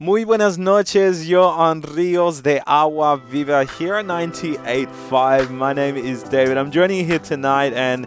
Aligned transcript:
Muy 0.00 0.22
buenas 0.22 0.58
noches, 0.58 1.28
you're 1.28 1.42
on 1.42 1.80
Rios 1.80 2.40
de 2.40 2.62
Agua 2.68 3.16
Viva 3.16 3.64
here 3.64 3.96
at 3.96 4.06
98.5. 4.06 5.50
My 5.50 5.72
name 5.72 5.96
is 5.96 6.22
David. 6.22 6.56
I'm 6.56 6.70
joining 6.70 6.98
you 6.98 7.04
here 7.04 7.18
tonight 7.18 7.72
and 7.72 8.06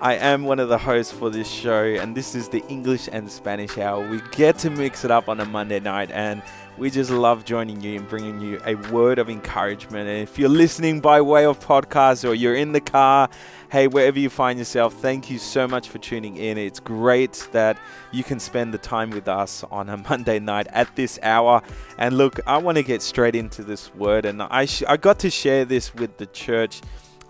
I 0.00 0.14
am 0.14 0.44
one 0.44 0.60
of 0.60 0.68
the 0.68 0.78
hosts 0.78 1.12
for 1.12 1.30
this 1.30 1.50
show 1.50 1.82
and 1.82 2.16
this 2.16 2.36
is 2.36 2.48
the 2.48 2.62
English 2.68 3.08
and 3.10 3.28
Spanish 3.28 3.76
hour. 3.76 4.08
We 4.08 4.20
get 4.30 4.56
to 4.58 4.70
mix 4.70 5.04
it 5.04 5.10
up 5.10 5.28
on 5.28 5.40
a 5.40 5.44
Monday 5.44 5.80
night 5.80 6.12
and 6.12 6.44
we 6.78 6.90
just 6.90 7.10
love 7.10 7.44
joining 7.44 7.80
you 7.82 7.98
and 7.98 8.08
bringing 8.08 8.40
you 8.40 8.60
a 8.64 8.74
word 8.90 9.18
of 9.18 9.28
encouragement. 9.28 10.08
And 10.08 10.22
if 10.22 10.38
you're 10.38 10.48
listening 10.48 11.00
by 11.00 11.20
way 11.20 11.44
of 11.44 11.60
podcast 11.60 12.26
or 12.26 12.34
you're 12.34 12.54
in 12.54 12.72
the 12.72 12.80
car, 12.80 13.28
hey, 13.70 13.88
wherever 13.88 14.18
you 14.18 14.30
find 14.30 14.58
yourself, 14.58 14.94
thank 14.94 15.30
you 15.30 15.38
so 15.38 15.68
much 15.68 15.90
for 15.90 15.98
tuning 15.98 16.36
in. 16.36 16.56
It's 16.56 16.80
great 16.80 17.46
that 17.52 17.78
you 18.10 18.24
can 18.24 18.40
spend 18.40 18.72
the 18.72 18.78
time 18.78 19.10
with 19.10 19.28
us 19.28 19.64
on 19.70 19.90
a 19.90 19.96
Monday 20.08 20.38
night 20.38 20.66
at 20.70 20.94
this 20.96 21.18
hour. 21.22 21.62
And 21.98 22.16
look, 22.16 22.40
I 22.46 22.56
want 22.56 22.76
to 22.78 22.82
get 22.82 23.02
straight 23.02 23.36
into 23.36 23.62
this 23.62 23.94
word, 23.94 24.24
and 24.24 24.42
I 24.42 24.64
sh- 24.64 24.84
I 24.88 24.96
got 24.96 25.18
to 25.20 25.30
share 25.30 25.64
this 25.64 25.94
with 25.94 26.16
the 26.16 26.26
church. 26.26 26.80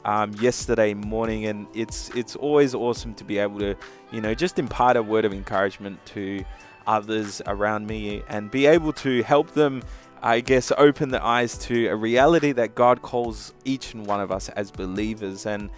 Um, 0.05 0.35
yesterday 0.41 0.95
morning, 0.95 1.47
and 1.47 1.69
it's 1.74 2.09
it's 2.16 2.35
always 2.35 2.74
awesome 2.74 3.15
to 3.15 3.23
be 3.23 3.38
able 3.38 3.61
to, 3.61 3.77
you 4.11 4.21
know, 4.21 4.35
just 4.35 4.59
impart 4.59 4.97
a 4.97 5.02
word 5.02 5.24
of 5.24 5.33
encouragement 5.33 6.05
to 6.07 6.45
others 6.87 7.43
around 7.47 7.87
me 7.87 8.23
and 8.29 8.51
be 8.51 8.67
able 8.67 8.93
to 8.93 9.23
help 9.23 9.53
them, 9.53 9.83
I 10.23 10.41
guess, 10.41 10.73
open 10.77 11.11
the 11.11 11.25
eyes 11.25 11.59
to 11.59 11.89
a 11.89 11.97
reality 11.97 12.53
that 12.53 12.75
God 12.75 13.03
calls 13.03 13.55
each 13.65 13.95
and 13.95 14.07
one 14.07 14.21
of 14.21 14.31
us 14.31 14.49
as 14.51 14.71
believers. 14.71 15.47
And 15.47 15.71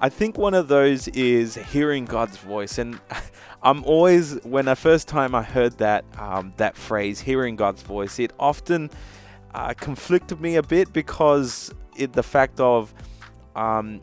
I 0.00 0.08
think 0.08 0.38
one 0.38 0.54
of 0.54 0.68
those 0.68 1.08
is 1.08 1.56
hearing 1.56 2.04
God's 2.04 2.36
voice. 2.38 2.78
And 2.78 3.00
I'm 3.62 3.84
always, 3.84 4.34
when 4.44 4.64
the 4.64 4.76
first 4.76 5.08
time 5.08 5.34
I 5.34 5.42
heard 5.42 5.78
that 5.78 6.04
um, 6.18 6.52
that 6.56 6.76
phrase, 6.76 7.20
hearing 7.20 7.56
God's 7.56 7.82
voice, 7.82 8.18
it 8.18 8.32
often 8.38 8.90
uh, 9.54 9.74
conflicted 9.74 10.40
me 10.40 10.56
a 10.56 10.62
bit 10.62 10.92
because 10.92 11.72
it, 11.96 12.12
the 12.12 12.22
fact 12.22 12.60
of 12.60 12.94
um, 13.56 14.00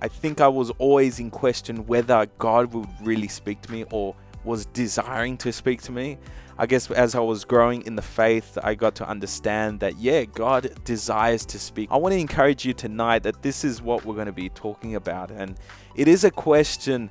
I 0.00 0.08
think 0.08 0.40
I 0.40 0.48
was 0.48 0.70
always 0.72 1.18
in 1.18 1.30
question 1.30 1.86
whether 1.86 2.26
God 2.38 2.74
would 2.74 2.88
really 3.02 3.28
speak 3.28 3.62
to 3.62 3.72
me 3.72 3.84
or 3.90 4.14
was 4.44 4.66
desiring 4.66 5.36
to 5.38 5.52
speak 5.52 5.82
to 5.82 5.92
me. 5.92 6.18
I 6.56 6.66
guess 6.66 6.88
as 6.90 7.16
I 7.16 7.20
was 7.20 7.44
growing 7.44 7.82
in 7.82 7.96
the 7.96 8.02
faith, 8.02 8.56
I 8.62 8.74
got 8.74 8.94
to 8.96 9.08
understand 9.08 9.80
that, 9.80 9.96
yeah, 9.98 10.24
God 10.24 10.70
desires 10.84 11.44
to 11.46 11.58
speak. 11.58 11.88
I 11.90 11.96
want 11.96 12.12
to 12.12 12.18
encourage 12.18 12.64
you 12.64 12.72
tonight 12.72 13.24
that 13.24 13.42
this 13.42 13.64
is 13.64 13.82
what 13.82 14.04
we're 14.04 14.14
going 14.14 14.26
to 14.26 14.32
be 14.32 14.50
talking 14.50 14.94
about. 14.94 15.32
And 15.32 15.56
it 15.96 16.06
is 16.06 16.22
a 16.22 16.30
question 16.30 17.10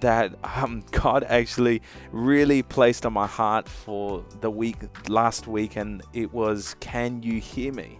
that 0.00 0.34
um, 0.44 0.84
God 0.92 1.24
actually 1.24 1.82
really 2.12 2.62
placed 2.62 3.04
on 3.04 3.12
my 3.12 3.26
heart 3.26 3.68
for 3.68 4.24
the 4.40 4.50
week 4.50 4.76
last 5.08 5.48
week, 5.48 5.76
and 5.76 6.02
it 6.12 6.32
was, 6.32 6.76
Can 6.78 7.22
you 7.22 7.40
hear 7.40 7.72
me? 7.72 7.98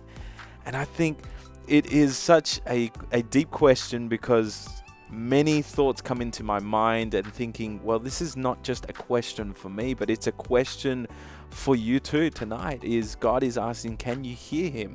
And 0.65 0.77
I 0.77 0.85
think 0.85 1.19
it 1.67 1.87
is 1.87 2.17
such 2.17 2.61
a, 2.69 2.91
a 3.11 3.23
deep 3.23 3.51
question 3.51 4.09
because 4.09 4.69
many 5.15 5.63
thoughts 5.63 6.01
come 6.01 6.21
into 6.21 6.43
my 6.43 6.59
mind 6.59 7.15
and 7.15 7.27
thinking, 7.33 7.81
well, 7.83 7.99
this 7.99 8.21
is 8.21 8.37
not 8.37 8.63
just 8.63 8.89
a 8.91 8.93
question 8.93 9.53
for 9.53 9.69
me, 9.69 9.95
but 9.95 10.11
it's 10.11 10.27
a 10.27 10.33
question 10.33 11.07
for 11.51 11.77
you 11.77 12.01
too 12.01 12.31
tonight. 12.31 12.83
Is 12.85 13.15
God 13.17 13.43
is 13.43 13.57
asking, 13.57 13.99
can 13.99 14.25
you 14.25 14.35
hear 14.35 14.71
Him? 14.71 14.95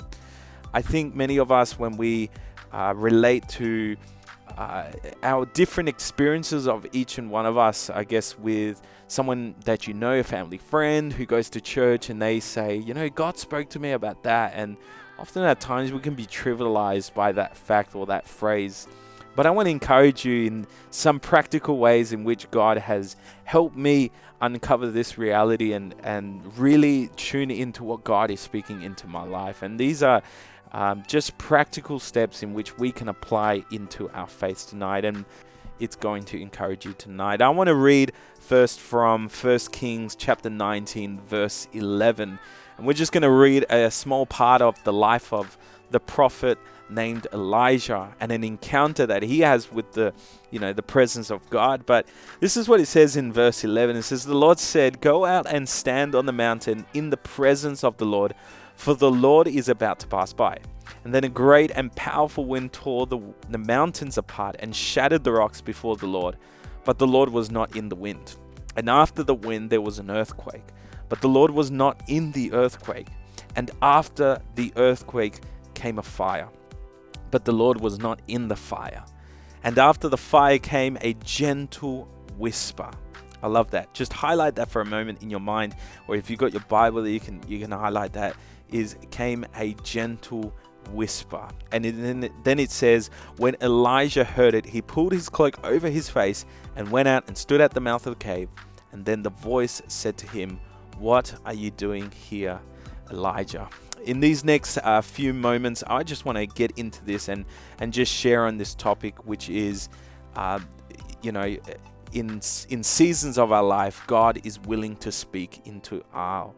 I 0.73 0.81
think 0.81 1.15
many 1.15 1.37
of 1.37 1.51
us, 1.51 1.79
when 1.79 1.97
we 1.97 2.29
uh, 2.71 2.93
relate 2.95 3.47
to 3.49 3.95
uh, 4.57 4.91
our 5.23 5.45
different 5.47 5.89
experiences 5.89 6.67
of 6.67 6.85
each 6.91 7.17
and 7.17 7.31
one 7.31 7.45
of 7.45 7.57
us, 7.57 7.89
I 7.89 8.03
guess, 8.03 8.37
with 8.37 8.81
someone 9.07 9.55
that 9.65 9.87
you 9.87 9.93
know, 9.93 10.19
a 10.19 10.23
family 10.23 10.57
friend 10.57 11.11
who 11.13 11.25
goes 11.25 11.49
to 11.51 11.61
church 11.61 12.09
and 12.09 12.21
they 12.21 12.39
say, 12.39 12.75
you 12.75 12.93
know, 12.93 13.09
God 13.09 13.37
spoke 13.37 13.69
to 13.69 13.79
me 13.79 13.91
about 13.91 14.23
that. 14.23 14.53
And 14.55 14.77
often 15.17 15.43
at 15.43 15.59
times 15.59 15.91
we 15.91 15.99
can 15.99 16.13
be 16.13 16.25
trivialized 16.25 17.13
by 17.13 17.31
that 17.31 17.57
fact 17.57 17.95
or 17.95 18.05
that 18.07 18.27
phrase. 18.27 18.87
But 19.39 19.45
I 19.45 19.51
want 19.51 19.67
to 19.67 19.71
encourage 19.71 20.25
you 20.25 20.47
in 20.47 20.67
some 20.91 21.17
practical 21.17 21.77
ways 21.77 22.11
in 22.11 22.25
which 22.25 22.51
God 22.51 22.77
has 22.77 23.15
helped 23.45 23.77
me 23.77 24.11
uncover 24.41 24.91
this 24.91 25.17
reality 25.17 25.71
and, 25.71 25.95
and 26.03 26.57
really 26.57 27.07
tune 27.15 27.49
into 27.49 27.85
what 27.85 28.03
God 28.03 28.31
is 28.31 28.41
speaking 28.41 28.81
into 28.81 29.07
my 29.07 29.23
life. 29.23 29.61
And 29.61 29.79
these 29.79 30.03
are 30.03 30.21
um, 30.73 31.03
just 31.07 31.37
practical 31.37 31.99
steps 31.99 32.43
in 32.43 32.53
which 32.53 32.77
we 32.77 32.91
can 32.91 33.07
apply 33.07 33.63
into 33.71 34.09
our 34.09 34.27
faith 34.27 34.67
tonight. 34.67 35.05
And 35.05 35.23
it's 35.79 35.95
going 35.95 36.23
to 36.25 36.41
encourage 36.41 36.85
you 36.85 36.91
tonight. 36.91 37.41
I 37.41 37.47
want 37.47 37.69
to 37.69 37.75
read 37.75 38.11
first 38.41 38.81
from 38.81 39.29
1 39.29 39.59
Kings 39.71 40.17
chapter 40.17 40.49
19, 40.49 41.21
verse 41.21 41.65
11. 41.71 42.39
And 42.77 42.85
we're 42.85 42.91
just 42.91 43.13
going 43.13 43.23
to 43.23 43.31
read 43.31 43.65
a 43.69 43.89
small 43.89 44.25
part 44.25 44.61
of 44.61 44.83
the 44.83 44.91
life 44.91 45.31
of 45.31 45.57
the 45.91 45.99
prophet 45.99 46.57
named 46.89 47.27
Elijah 47.33 48.13
and 48.19 48.31
an 48.31 48.43
encounter 48.43 49.05
that 49.05 49.23
he 49.23 49.41
has 49.41 49.71
with 49.71 49.91
the 49.93 50.13
you 50.49 50.59
know 50.59 50.73
the 50.73 50.83
presence 50.83 51.29
of 51.29 51.47
God. 51.49 51.85
But 51.85 52.07
this 52.39 52.57
is 52.57 52.67
what 52.67 52.79
it 52.79 52.87
says 52.87 53.15
in 53.15 53.31
verse 53.31 53.63
11 53.63 53.95
it 53.95 54.03
says 54.03 54.25
the 54.25 54.35
Lord 54.35 54.59
said 54.59 55.01
go 55.01 55.25
out 55.25 55.45
and 55.47 55.67
stand 55.67 56.15
on 56.15 56.25
the 56.25 56.31
mountain 56.31 56.85
in 56.93 57.09
the 57.09 57.17
presence 57.17 57.83
of 57.83 57.97
the 57.97 58.05
Lord 58.05 58.33
for 58.75 58.93
the 58.93 59.11
Lord 59.11 59.47
is 59.47 59.67
about 59.67 59.99
to 59.99 60.07
pass 60.07 60.31
by. 60.31 60.57
And 61.03 61.13
then 61.13 61.23
a 61.23 61.29
great 61.29 61.71
and 61.75 61.93
powerful 61.95 62.45
wind 62.45 62.73
tore 62.73 63.05
the, 63.05 63.19
the 63.49 63.57
mountains 63.57 64.17
apart 64.17 64.55
and 64.59 64.75
shattered 64.75 65.23
the 65.23 65.33
rocks 65.33 65.61
before 65.61 65.95
the 65.95 66.07
Lord 66.07 66.37
but 66.85 66.97
the 66.97 67.07
Lord 67.07 67.29
was 67.29 67.51
not 67.51 67.75
in 67.75 67.89
the 67.89 67.95
wind. 67.95 68.35
And 68.75 68.89
after 68.89 69.23
the 69.23 69.35
wind 69.35 69.69
there 69.69 69.81
was 69.81 69.99
an 69.99 70.09
earthquake 70.09 70.65
but 71.09 71.21
the 71.21 71.27
Lord 71.27 71.51
was 71.51 71.71
not 71.71 72.01
in 72.07 72.31
the 72.31 72.53
earthquake. 72.53 73.07
And 73.55 73.71
after 73.81 74.41
the 74.55 74.71
earthquake 74.75 75.41
came 75.83 75.97
a 75.99 76.07
fire 76.19 76.49
but 77.31 77.45
the 77.45 77.51
Lord 77.51 77.79
was 77.79 77.99
not 77.99 78.21
in 78.27 78.47
the 78.47 78.55
fire. 78.55 79.03
And 79.63 79.77
after 79.77 80.07
the 80.09 80.17
fire 80.17 80.57
came 80.57 80.97
a 81.01 81.13
gentle 81.23 82.07
whisper. 82.37 82.89
I 83.41 83.47
love 83.47 83.71
that. 83.71 83.93
Just 83.93 84.11
highlight 84.13 84.55
that 84.55 84.69
for 84.69 84.81
a 84.81 84.85
moment 84.85 85.21
in 85.21 85.29
your 85.29 85.39
mind, 85.39 85.75
or 86.07 86.15
if 86.15 86.29
you've 86.29 86.39
got 86.39 86.51
your 86.53 86.63
Bible, 86.63 87.07
you 87.07 87.19
can 87.19 87.41
you 87.47 87.59
can 87.59 87.71
highlight 87.71 88.13
that. 88.13 88.35
Is 88.69 88.97
came 89.11 89.45
a 89.55 89.73
gentle 89.83 90.53
whisper, 90.91 91.47
and 91.71 91.85
then 91.85 92.29
then 92.43 92.59
it 92.59 92.69
says, 92.69 93.09
when 93.37 93.55
Elijah 93.61 94.23
heard 94.23 94.53
it, 94.53 94.65
he 94.65 94.81
pulled 94.81 95.11
his 95.11 95.29
cloak 95.29 95.57
over 95.65 95.89
his 95.89 96.09
face 96.09 96.45
and 96.75 96.91
went 96.91 97.07
out 97.07 97.27
and 97.27 97.37
stood 97.37 97.61
at 97.61 97.73
the 97.73 97.79
mouth 97.79 98.05
of 98.05 98.19
the 98.19 98.23
cave. 98.23 98.49
And 98.91 99.05
then 99.05 99.23
the 99.23 99.31
voice 99.31 99.81
said 99.87 100.17
to 100.17 100.27
him, 100.27 100.59
"What 100.97 101.33
are 101.45 101.53
you 101.53 101.71
doing 101.71 102.11
here, 102.11 102.59
Elijah?" 103.09 103.69
In 104.03 104.19
these 104.19 104.43
next 104.43 104.77
uh, 104.77 105.01
few 105.01 105.33
moments, 105.33 105.83
I 105.87 106.03
just 106.03 106.25
want 106.25 106.37
to 106.37 106.45
get 106.45 106.71
into 106.77 107.03
this 107.05 107.27
and 107.27 107.45
and 107.79 107.93
just 107.93 108.11
share 108.11 108.45
on 108.45 108.57
this 108.57 108.75
topic, 108.75 109.25
which 109.25 109.49
is, 109.49 109.89
uh, 110.35 110.59
you 111.21 111.31
know, 111.31 111.57
in 112.13 112.41
in 112.69 112.83
seasons 112.83 113.37
of 113.37 113.51
our 113.51 113.63
life, 113.63 114.03
God 114.07 114.39
is 114.45 114.59
willing 114.59 114.95
to 114.97 115.11
speak 115.11 115.61
into 115.65 116.03
our 116.13 116.53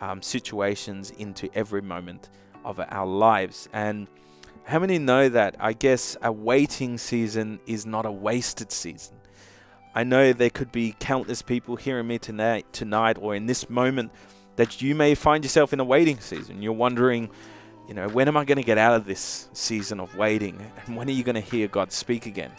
um, 0.00 0.22
situations, 0.22 1.10
into 1.10 1.48
every 1.54 1.82
moment 1.82 2.30
of 2.64 2.80
our 2.80 3.06
lives, 3.06 3.68
and. 3.72 4.08
How 4.64 4.80
many 4.80 4.98
know 4.98 5.28
that 5.28 5.54
I 5.60 5.74
guess 5.74 6.16
a 6.22 6.32
waiting 6.32 6.98
season 6.98 7.60
is 7.68 7.86
not 7.86 8.04
a 8.04 8.10
wasted 8.10 8.72
season? 8.72 9.16
I 9.94 10.02
know 10.02 10.32
there 10.32 10.50
could 10.50 10.72
be 10.72 10.96
countless 10.98 11.40
people 11.40 11.76
hearing 11.76 12.08
me 12.08 12.18
tonight, 12.18 12.66
tonight 12.72 13.16
or 13.18 13.36
in 13.36 13.46
this 13.46 13.70
moment 13.70 14.10
that 14.56 14.82
you 14.82 14.94
may 14.94 15.14
find 15.14 15.44
yourself 15.44 15.72
in 15.72 15.80
a 15.80 15.84
waiting 15.84 16.20
season. 16.20 16.62
You're 16.62 16.72
wondering, 16.72 17.30
you 17.88 17.94
know, 17.94 18.08
when 18.08 18.28
am 18.28 18.36
I 18.36 18.44
going 18.44 18.56
to 18.56 18.64
get 18.64 18.78
out 18.78 18.94
of 18.94 19.04
this 19.04 19.48
season 19.52 20.00
of 20.00 20.16
waiting? 20.16 20.60
And 20.86 20.96
when 20.96 21.08
are 21.08 21.12
you 21.12 21.22
going 21.22 21.34
to 21.34 21.40
hear 21.40 21.68
God 21.68 21.92
speak 21.92 22.26
again? 22.26 22.50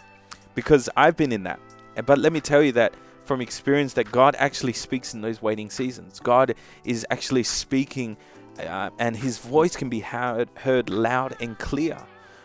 Because 0.56 0.90
I've 0.96 1.18
been 1.18 1.32
in 1.32 1.44
that. 1.44 1.60
But 2.06 2.18
let 2.18 2.32
me 2.32 2.40
tell 2.40 2.62
you 2.62 2.72
that 2.74 2.94
from 3.26 3.42
experience 3.42 3.94
that 3.94 4.12
God 4.12 4.36
actually 4.40 4.74
speaks 4.74 5.14
in 5.14 5.22
those 5.22 5.42
waiting 5.42 5.70
seasons. 5.70 6.20
God 6.20 6.56
is 6.86 7.06
actually 7.10 7.44
speaking 7.44 8.16
uh, 8.60 8.90
and 8.98 9.16
his 9.16 9.38
voice 9.38 9.76
can 9.76 9.90
be 9.90 10.00
heard, 10.00 10.50
heard 10.56 10.90
loud 10.90 11.36
and 11.40 11.58
clear. 11.60 11.98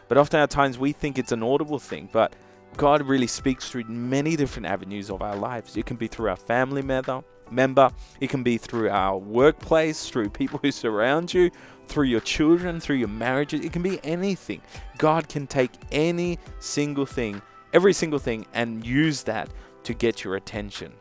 But 0.09 0.19
often 0.19 0.41
at 0.41 0.51
times 0.51 0.79
we 0.79 0.93
think 0.93 1.19
it's 1.19 1.33
an 1.33 1.43
audible 1.43 1.79
thing, 1.79 2.09
but 2.13 2.35
God 2.77 3.03
really 3.03 3.27
speaks 3.27 3.71
through 3.71 3.85
many 3.85 4.37
different 4.37 4.67
avenues 4.67 5.11
of 5.11 5.23
our 5.23 5.37
lives. 5.37 5.77
It 5.77 5.87
can 5.87 5.97
be 5.97 6.09
through 6.09 6.29
our 6.31 6.37
family 6.37 6.83
member, 6.83 7.23
member. 7.51 7.91
It 8.21 8.31
can 8.31 8.43
be 8.43 8.59
through 8.59 8.91
our 8.91 9.19
workplace, 9.19 10.09
through 10.09 10.31
people 10.31 10.59
who 10.63 10.71
surround 10.71 11.33
you, 11.33 11.51
through 11.87 12.07
your 12.07 12.21
children, 12.21 12.81
through 12.81 12.97
your 12.97 13.09
marriages. 13.09 13.65
It 13.65 13.73
can 13.73 13.83
be 13.83 14.01
anything. 14.05 14.63
God 14.99 15.29
can 15.29 15.47
take 15.47 15.71
any 15.91 16.39
single 16.61 17.07
thing, 17.07 17.43
every 17.73 17.93
single 17.93 18.19
thing, 18.19 18.47
and 18.55 18.85
use 18.87 19.23
that 19.25 19.51
to 19.85 19.95
get 19.95 20.25
your 20.25 20.37
attention. 20.37 20.93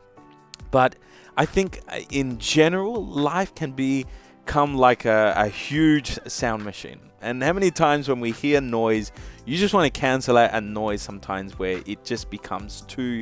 But 0.72 0.96
I 1.38 1.46
think 1.46 1.82
uh, 1.88 2.00
in 2.10 2.38
general, 2.40 3.06
life 3.06 3.54
can 3.56 3.72
become 3.72 4.76
like 4.76 5.06
a, 5.06 5.34
a 5.36 5.48
huge 5.48 6.20
sound 6.28 6.64
machine. 6.64 7.00
And 7.22 7.44
how 7.44 7.54
many 7.54 7.70
times 7.70 8.10
when 8.10 8.20
we 8.20 8.32
hear 8.32 8.60
noise, 8.62 9.12
you 9.46 9.58
just 9.58 9.74
want 9.74 9.94
to 9.94 10.00
cancel 10.00 10.38
out 10.38 10.54
a 10.54 10.62
noise 10.62 11.02
sometimes 11.02 11.60
where 11.60 11.82
it 11.86 12.04
just 12.04 12.30
becomes 12.30 12.82
too 12.82 13.22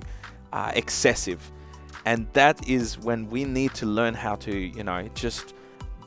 uh, 0.53 0.71
excessive 0.73 1.51
and 2.05 2.27
that 2.33 2.67
is 2.67 2.97
when 2.97 3.29
we 3.29 3.43
need 3.43 3.73
to 3.75 3.85
learn 3.85 4.13
how 4.13 4.35
to 4.35 4.55
you 4.55 4.83
know 4.83 5.07
just 5.13 5.53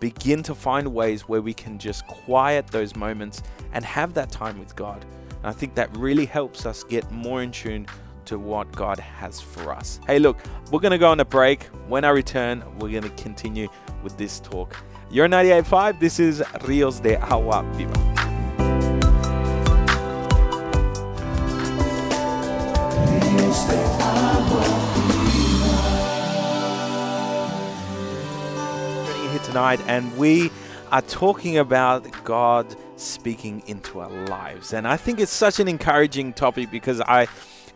begin 0.03 0.43
to 0.43 0.53
find 0.53 0.93
ways 0.93 1.29
where 1.29 1.41
we 1.41 1.55
can 1.55 1.79
just 1.79 2.05
quiet 2.09 2.67
those 2.67 2.97
moments 2.97 3.41
and 3.73 3.85
have 3.85 4.15
that 4.15 4.33
time 4.33 4.59
with 4.59 4.75
God. 4.75 5.05
And 5.29 5.47
I 5.47 5.53
think 5.53 5.77
that 5.77 5.97
really 5.97 6.27
helps 6.27 6.67
us 6.67 6.83
get 6.83 7.09
more 7.13 7.41
in 7.41 7.53
tune 7.53 7.87
to 8.25 8.37
what 8.37 8.71
God 8.73 8.99
has 8.99 9.41
for 9.41 9.73
us. 9.73 10.01
Hey, 10.09 10.19
look, 10.19 10.39
we're 10.73 10.81
going 10.81 10.91
to 10.91 10.99
go 10.99 11.09
on 11.09 11.21
a 11.21 11.25
break. 11.25 11.65
When 11.87 12.05
I 12.05 12.11
return, 12.11 12.65
we're 12.81 12.91
going 12.91 13.05
to 13.05 13.23
continue 13.23 13.69
with 14.03 14.17
this 14.17 14.41
talk. 14.41 14.77
You're 15.09 15.29
98.5. 15.29 16.01
This 16.01 16.19
is 16.19 16.43
Rios 16.65 16.99
de 16.99 17.17
Agua 17.21 17.63
Viva. 17.75 18.12
Tonight, 29.53 29.81
and 29.87 30.17
we 30.17 30.51
are 30.91 31.03
talking 31.03 31.59
about 31.59 32.25
God 32.25 32.75
speaking 32.97 33.63
into 33.67 34.01
our 34.01 34.09
lives. 34.25 34.73
And 34.73 34.89
I 34.89 34.97
think 34.97 35.21
it's 35.21 35.31
such 35.31 35.61
an 35.61 35.69
encouraging 35.69 36.33
topic 36.33 36.71
because 36.71 37.03
I 37.03 37.27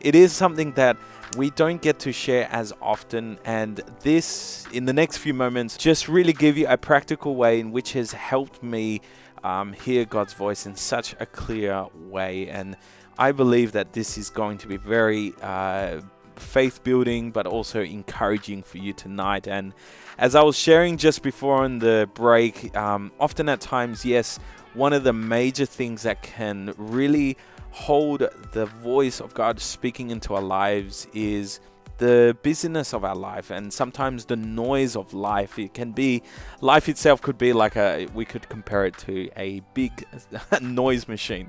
it 0.00 0.14
is 0.14 0.32
something 0.32 0.73
that 0.73 0.96
we 1.37 1.50
don't 1.50 1.82
get 1.82 1.99
to 1.99 2.12
share 2.12 2.49
as 2.50 2.73
often 2.81 3.38
and 3.44 3.82
this 4.00 4.67
in 4.73 4.87
the 4.87 4.93
next 4.94 5.19
few 5.19 5.34
moments 5.34 5.76
just 5.76 6.08
really 6.08 6.32
give 6.32 6.56
you 6.56 6.67
a 6.67 6.78
practical 6.78 7.37
way 7.37 7.61
in 7.61 7.73
which 7.73 7.93
has 7.93 8.12
helped 8.12 8.62
me 8.62 9.02
um, 9.44 9.72
hear 9.72 10.05
god's 10.05 10.32
voice 10.32 10.67
in 10.67 10.76
such 10.76 11.14
a 11.19 11.26
clear 11.26 11.87
way 12.08 12.49
and 12.49 12.76
i 13.19 13.32
believe 13.32 13.72
that 13.72 13.93
this 13.93 14.17
is 14.17 14.31
going 14.31 14.56
to 14.56 14.69
be 14.69 14.76
very 14.76 15.34
uh, 15.43 16.00
faith 16.38 16.82
building 16.84 17.30
but 17.30 17.46
also 17.46 17.82
encouraging 17.82 18.62
for 18.62 18.78
you 18.78 18.92
tonight. 18.92 19.46
And 19.46 19.72
as 20.18 20.34
i 20.34 20.42
was 20.42 20.58
sharing 20.58 20.96
just 20.96 21.22
before 21.22 21.62
on 21.62 21.78
the 21.78 22.08
break 22.14 22.74
um, 22.76 23.12
often 23.20 23.48
at 23.48 23.60
times 23.60 24.04
yes 24.04 24.38
one 24.74 24.92
of 24.92 25.04
the 25.04 25.12
major 25.12 25.66
things 25.66 26.02
that 26.02 26.22
can 26.22 26.74
really 26.76 27.36
hold 27.70 28.26
the 28.52 28.66
voice 28.66 29.20
of 29.20 29.34
God 29.34 29.60
speaking 29.60 30.10
into 30.10 30.34
our 30.34 30.42
lives 30.42 31.06
is 31.14 31.60
the 31.98 32.36
busyness 32.42 32.92
of 32.92 33.04
our 33.04 33.14
life 33.14 33.50
and 33.50 33.72
sometimes 33.72 34.26
the 34.26 34.36
noise 34.36 34.96
of 34.96 35.14
life. 35.14 35.58
It 35.58 35.72
can 35.72 35.92
be 35.92 36.22
life 36.60 36.90
itself 36.90 37.22
could 37.22 37.38
be 37.38 37.54
like 37.54 37.76
a 37.76 38.06
we 38.14 38.26
could 38.26 38.48
compare 38.50 38.84
it 38.84 38.98
to 38.98 39.30
a 39.36 39.60
big 39.72 40.04
noise 40.60 41.08
machine 41.08 41.48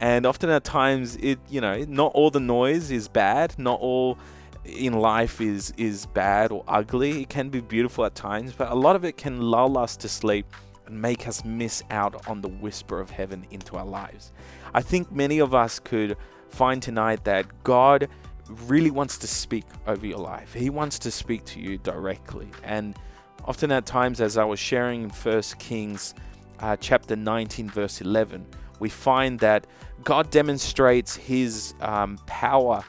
and 0.00 0.26
often 0.26 0.50
at 0.50 0.64
times 0.64 1.16
it 1.16 1.38
you 1.48 1.60
know 1.60 1.84
not 1.88 2.12
all 2.14 2.30
the 2.30 2.40
noise 2.40 2.90
is 2.90 3.08
bad 3.08 3.54
not 3.58 3.78
all 3.80 4.18
in 4.64 4.94
life 4.94 5.40
is 5.40 5.72
is 5.76 6.06
bad 6.06 6.50
or 6.50 6.64
ugly 6.68 7.22
it 7.22 7.28
can 7.28 7.48
be 7.48 7.60
beautiful 7.60 8.04
at 8.04 8.14
times 8.14 8.52
but 8.52 8.70
a 8.70 8.74
lot 8.74 8.96
of 8.96 9.04
it 9.04 9.16
can 9.16 9.40
lull 9.40 9.76
us 9.76 9.96
to 9.96 10.08
sleep 10.08 10.46
and 10.86 11.00
make 11.00 11.26
us 11.28 11.44
miss 11.44 11.82
out 11.90 12.28
on 12.28 12.40
the 12.40 12.48
whisper 12.48 13.00
of 13.00 13.10
heaven 13.10 13.46
into 13.50 13.76
our 13.76 13.86
lives 13.86 14.32
I 14.74 14.82
think 14.82 15.12
many 15.12 15.38
of 15.38 15.54
us 15.54 15.78
could 15.78 16.16
find 16.48 16.82
tonight 16.82 17.24
that 17.24 17.46
God 17.62 18.08
really 18.66 18.90
wants 18.90 19.18
to 19.18 19.26
speak 19.26 19.64
over 19.86 20.06
your 20.06 20.18
life. 20.18 20.52
He 20.52 20.70
wants 20.70 20.98
to 21.00 21.10
speak 21.10 21.44
to 21.46 21.60
you 21.60 21.78
directly. 21.78 22.48
And 22.62 22.96
often 23.44 23.72
at 23.72 23.86
times, 23.86 24.20
as 24.20 24.36
I 24.36 24.44
was 24.44 24.58
sharing 24.58 25.04
in 25.04 25.10
First 25.10 25.58
Kings 25.58 26.14
uh, 26.60 26.76
chapter 26.78 27.16
19, 27.16 27.70
verse 27.70 28.00
11, 28.00 28.46
we 28.80 28.88
find 28.88 29.38
that 29.40 29.66
God 30.02 30.30
demonstrates 30.30 31.16
his 31.16 31.74
um, 31.80 32.18
power 32.26 32.84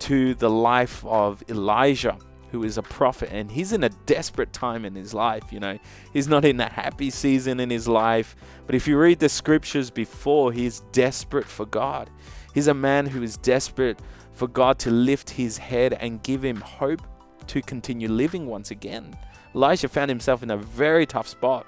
to 0.00 0.34
the 0.34 0.50
life 0.50 1.04
of 1.06 1.42
Elijah 1.48 2.18
who 2.50 2.62
is 2.62 2.78
a 2.78 2.82
prophet 2.82 3.30
and 3.32 3.50
he's 3.50 3.72
in 3.72 3.82
a 3.82 3.88
desperate 4.06 4.52
time 4.52 4.84
in 4.84 4.94
his 4.94 5.12
life 5.12 5.52
you 5.52 5.58
know. 5.58 5.78
He's 6.12 6.28
not 6.28 6.44
in 6.44 6.60
a 6.60 6.68
happy 6.68 7.10
season 7.10 7.58
in 7.58 7.70
his 7.70 7.88
life 7.88 8.36
but 8.66 8.74
if 8.74 8.86
you 8.86 8.98
read 8.98 9.18
the 9.18 9.28
scriptures 9.28 9.90
before 9.90 10.52
he's 10.52 10.80
desperate 10.92 11.46
for 11.46 11.66
god. 11.66 12.10
He's 12.52 12.68
a 12.68 12.74
man 12.74 13.06
who 13.06 13.22
is 13.22 13.36
desperate 13.38 13.98
for 14.32 14.46
god 14.46 14.78
to 14.80 14.90
lift 14.90 15.30
his 15.30 15.58
head 15.58 15.94
and 15.94 16.22
give 16.22 16.44
him 16.44 16.60
hope 16.60 17.02
to 17.48 17.62
continue 17.62 18.08
living 18.08 18.46
once 18.46 18.70
again. 18.70 19.16
Elijah 19.54 19.88
found 19.88 20.10
himself 20.10 20.42
in 20.42 20.50
a 20.50 20.56
very 20.56 21.06
tough 21.06 21.28
spot. 21.28 21.66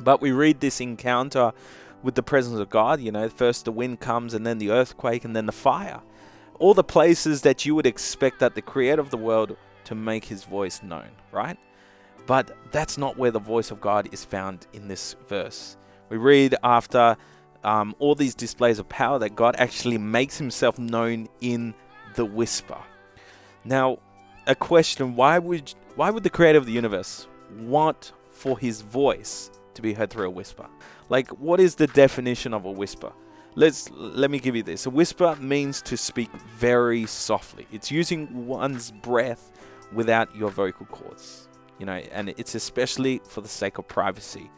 But 0.00 0.20
we 0.20 0.32
read 0.32 0.60
this 0.60 0.80
encounter 0.80 1.52
with 2.02 2.14
the 2.14 2.22
presence 2.22 2.58
of 2.58 2.70
god 2.70 3.00
you 3.00 3.10
know 3.10 3.28
first 3.28 3.64
the 3.64 3.72
wind 3.72 4.00
comes 4.00 4.34
and 4.34 4.46
then 4.46 4.58
the 4.58 4.70
earthquake 4.70 5.24
and 5.24 5.34
then 5.34 5.46
the 5.46 5.52
fire 5.52 6.00
all 6.58 6.74
the 6.74 6.84
places 6.84 7.42
that 7.42 7.66
you 7.66 7.74
would 7.74 7.86
expect 7.86 8.38
that 8.40 8.54
the 8.54 8.62
creator 8.62 9.00
of 9.00 9.10
the 9.10 9.16
world 9.16 9.56
to 9.84 9.94
make 9.94 10.24
his 10.24 10.44
voice 10.44 10.82
known, 10.82 11.08
right? 11.32 11.58
But 12.26 12.56
that's 12.72 12.98
not 12.98 13.16
where 13.16 13.30
the 13.30 13.38
voice 13.38 13.70
of 13.70 13.80
God 13.80 14.08
is 14.12 14.24
found 14.24 14.66
in 14.72 14.88
this 14.88 15.14
verse. 15.28 15.76
We 16.08 16.16
read 16.16 16.56
after 16.62 17.16
um, 17.62 17.94
all 17.98 18.14
these 18.14 18.34
displays 18.34 18.78
of 18.78 18.88
power 18.88 19.18
that 19.18 19.36
God 19.36 19.56
actually 19.58 19.98
makes 19.98 20.38
himself 20.38 20.78
known 20.78 21.28
in 21.40 21.74
the 22.14 22.24
whisper. 22.24 22.78
Now, 23.64 23.98
a 24.46 24.54
question 24.54 25.16
why 25.16 25.38
would 25.38 25.74
why 25.96 26.10
would 26.10 26.22
the 26.22 26.30
creator 26.30 26.58
of 26.58 26.66
the 26.66 26.72
universe 26.72 27.26
want 27.58 28.12
for 28.30 28.58
his 28.58 28.80
voice 28.80 29.50
to 29.76 29.82
be 29.82 29.94
heard 29.94 30.10
through 30.10 30.26
a 30.26 30.30
whisper? 30.30 30.66
Like 31.08 31.28
what 31.30 31.60
is 31.60 31.76
the 31.76 31.86
definition 31.86 32.52
of 32.52 32.64
a 32.64 32.70
whisper? 32.70 33.12
Let's 33.54 33.90
let 33.90 34.30
me 34.30 34.38
give 34.38 34.54
you 34.54 34.62
this. 34.62 34.84
A 34.86 34.90
whisper 34.90 35.36
means 35.40 35.80
to 35.82 35.96
speak 35.96 36.30
very 36.58 37.06
softly. 37.06 37.66
It's 37.72 37.90
using 37.90 38.46
one's 38.46 38.90
breath 38.90 39.50
without 39.94 40.34
your 40.36 40.50
vocal 40.50 40.86
cords. 40.86 41.48
You 41.78 41.86
know, 41.86 42.00
and 42.12 42.30
it's 42.30 42.54
especially 42.54 43.20
for 43.28 43.40
the 43.40 43.48
sake 43.48 43.78
of 43.78 43.88
privacy. 43.88 44.50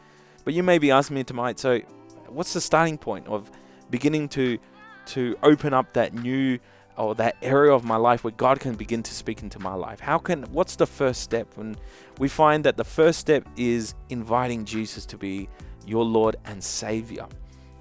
But 0.45 0.55
you 0.55 0.63
may 0.63 0.79
be 0.79 0.91
asking 0.91 1.17
me 1.17 1.25
tonight, 1.25 1.59
so 1.59 1.81
what's 2.29 2.53
the 2.53 2.61
starting 2.61 2.99
point 2.99 3.27
of 3.29 3.51
beginning 3.91 4.29
to 4.31 4.59
to 5.07 5.37
open 5.43 5.73
up 5.73 5.95
that 5.95 6.13
new 6.13 6.59
or 6.99 7.15
that 7.15 7.37
area 7.41 7.73
of 7.73 7.85
my 7.85 7.97
life 7.97 8.25
where 8.25 8.33
God 8.33 8.61
can 8.61 8.75
begin 8.75 9.03
to 9.05 9.15
speak 9.15 9.43
into 9.43 9.59
my 9.61 9.75
life? 9.75 10.01
How 10.01 10.19
can 10.19 10.43
what's 10.53 10.77
the 10.77 10.87
first 10.87 11.23
step? 11.23 11.57
And 11.57 11.79
we 12.19 12.29
find 12.29 12.65
that 12.65 12.77
the 12.77 12.85
first 12.85 13.21
step 13.21 13.47
is 13.57 13.95
inviting 14.11 14.65
Jesus 14.65 15.07
to 15.07 15.17
be 15.17 15.49
your 15.87 16.05
Lord 16.05 16.37
and 16.45 16.63
Savior. 16.63 17.27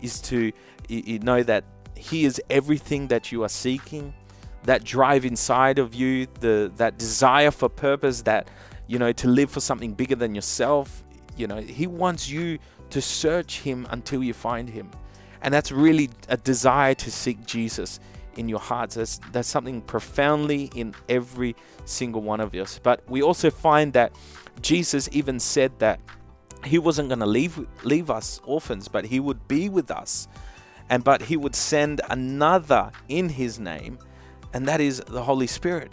Is 0.01 0.21
to 0.21 0.51
you 0.87 1.19
know 1.19 1.41
that 1.43 1.63
He 1.95 2.25
is 2.25 2.39
everything 2.49 3.07
that 3.07 3.31
you 3.31 3.43
are 3.43 3.49
seeking 3.49 4.13
that 4.63 4.83
drive 4.83 5.25
inside 5.25 5.79
of 5.79 5.95
you, 5.95 6.27
the 6.39 6.71
that 6.75 6.99
desire 6.99 7.51
for 7.51 7.69
purpose, 7.69 8.21
that 8.23 8.49
you 8.85 8.99
know 8.99 9.11
to 9.13 9.27
live 9.27 9.49
for 9.49 9.59
something 9.59 9.93
bigger 9.93 10.15
than 10.15 10.35
yourself. 10.35 11.03
You 11.35 11.47
know, 11.47 11.57
he 11.57 11.85
wants 11.87 12.29
you 12.29 12.57
to 12.89 13.01
search 13.01 13.59
him 13.59 13.87
until 13.91 14.23
you 14.23 14.33
find 14.33 14.69
him. 14.69 14.89
And 15.41 15.53
that's 15.53 15.71
really 15.71 16.09
a 16.29 16.37
desire 16.37 16.95
to 16.95 17.11
seek 17.11 17.45
Jesus 17.45 17.99
in 18.37 18.47
your 18.47 18.59
hearts. 18.59 18.95
That's, 18.95 19.47
something 19.47 19.81
profoundly 19.81 20.69
in 20.75 20.93
every 21.09 21.55
single 21.85 22.21
one 22.21 22.39
of 22.39 22.53
us. 22.53 22.79
But 22.81 23.03
we 23.09 23.21
also 23.21 23.49
find 23.49 23.93
that 23.93 24.15
Jesus 24.61 25.09
even 25.11 25.39
said 25.39 25.77
that 25.79 25.99
he 26.63 26.79
wasn't 26.79 27.09
going 27.09 27.19
to 27.19 27.25
leave 27.25 27.65
leave 27.83 28.09
us 28.09 28.41
orphans, 28.43 28.87
but 28.87 29.05
he 29.05 29.19
would 29.19 29.47
be 29.47 29.69
with 29.69 29.91
us. 29.91 30.27
And 30.89 31.03
but 31.03 31.21
he 31.21 31.37
would 31.37 31.55
send 31.55 32.01
another 32.09 32.91
in 33.09 33.29
his 33.29 33.59
name 33.59 33.99
and 34.53 34.67
that 34.67 34.81
is 34.81 35.01
the 35.07 35.23
Holy 35.23 35.47
Spirit. 35.47 35.91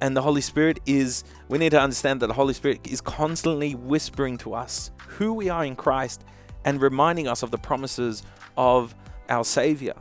And 0.00 0.16
the 0.16 0.22
Holy 0.22 0.40
Spirit 0.40 0.80
is, 0.86 1.24
we 1.48 1.58
need 1.58 1.70
to 1.70 1.80
understand 1.80 2.20
that 2.20 2.26
the 2.26 2.34
Holy 2.34 2.52
Spirit 2.52 2.86
is 2.86 3.00
constantly 3.00 3.74
whispering 3.74 4.36
to 4.38 4.54
us 4.54 4.90
who 5.08 5.32
we 5.32 5.48
are 5.48 5.64
in 5.64 5.74
Christ 5.74 6.24
and 6.64 6.80
reminding 6.80 7.26
us 7.28 7.42
of 7.42 7.50
the 7.50 7.58
promises 7.58 8.22
of 8.56 8.94
our 9.28 9.44
Savior. 9.44 9.94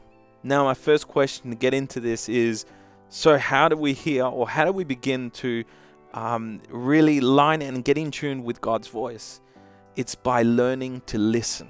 Now, 0.46 0.66
my 0.66 0.76
first 0.76 1.08
question 1.08 1.50
to 1.50 1.56
get 1.56 1.74
into 1.74 2.00
this 2.00 2.30
is 2.30 2.68
so, 3.10 3.36
how 3.36 3.68
do 3.68 3.76
we 3.76 3.94
hear 3.94 4.26
or 4.26 4.48
how 4.48 4.64
do 4.64 4.72
we 4.72 4.84
begin 4.84 5.32
to 5.32 5.64
um, 6.14 6.62
really 6.70 7.20
line 7.20 7.64
and 7.64 7.84
get 7.84 7.98
in 7.98 8.12
tune 8.12 8.44
with 8.44 8.62
God's 8.62 8.88
voice? 8.88 9.42
It's 9.96 10.14
by 10.14 10.44
learning 10.44 11.02
to 11.08 11.18
listen. 11.18 11.70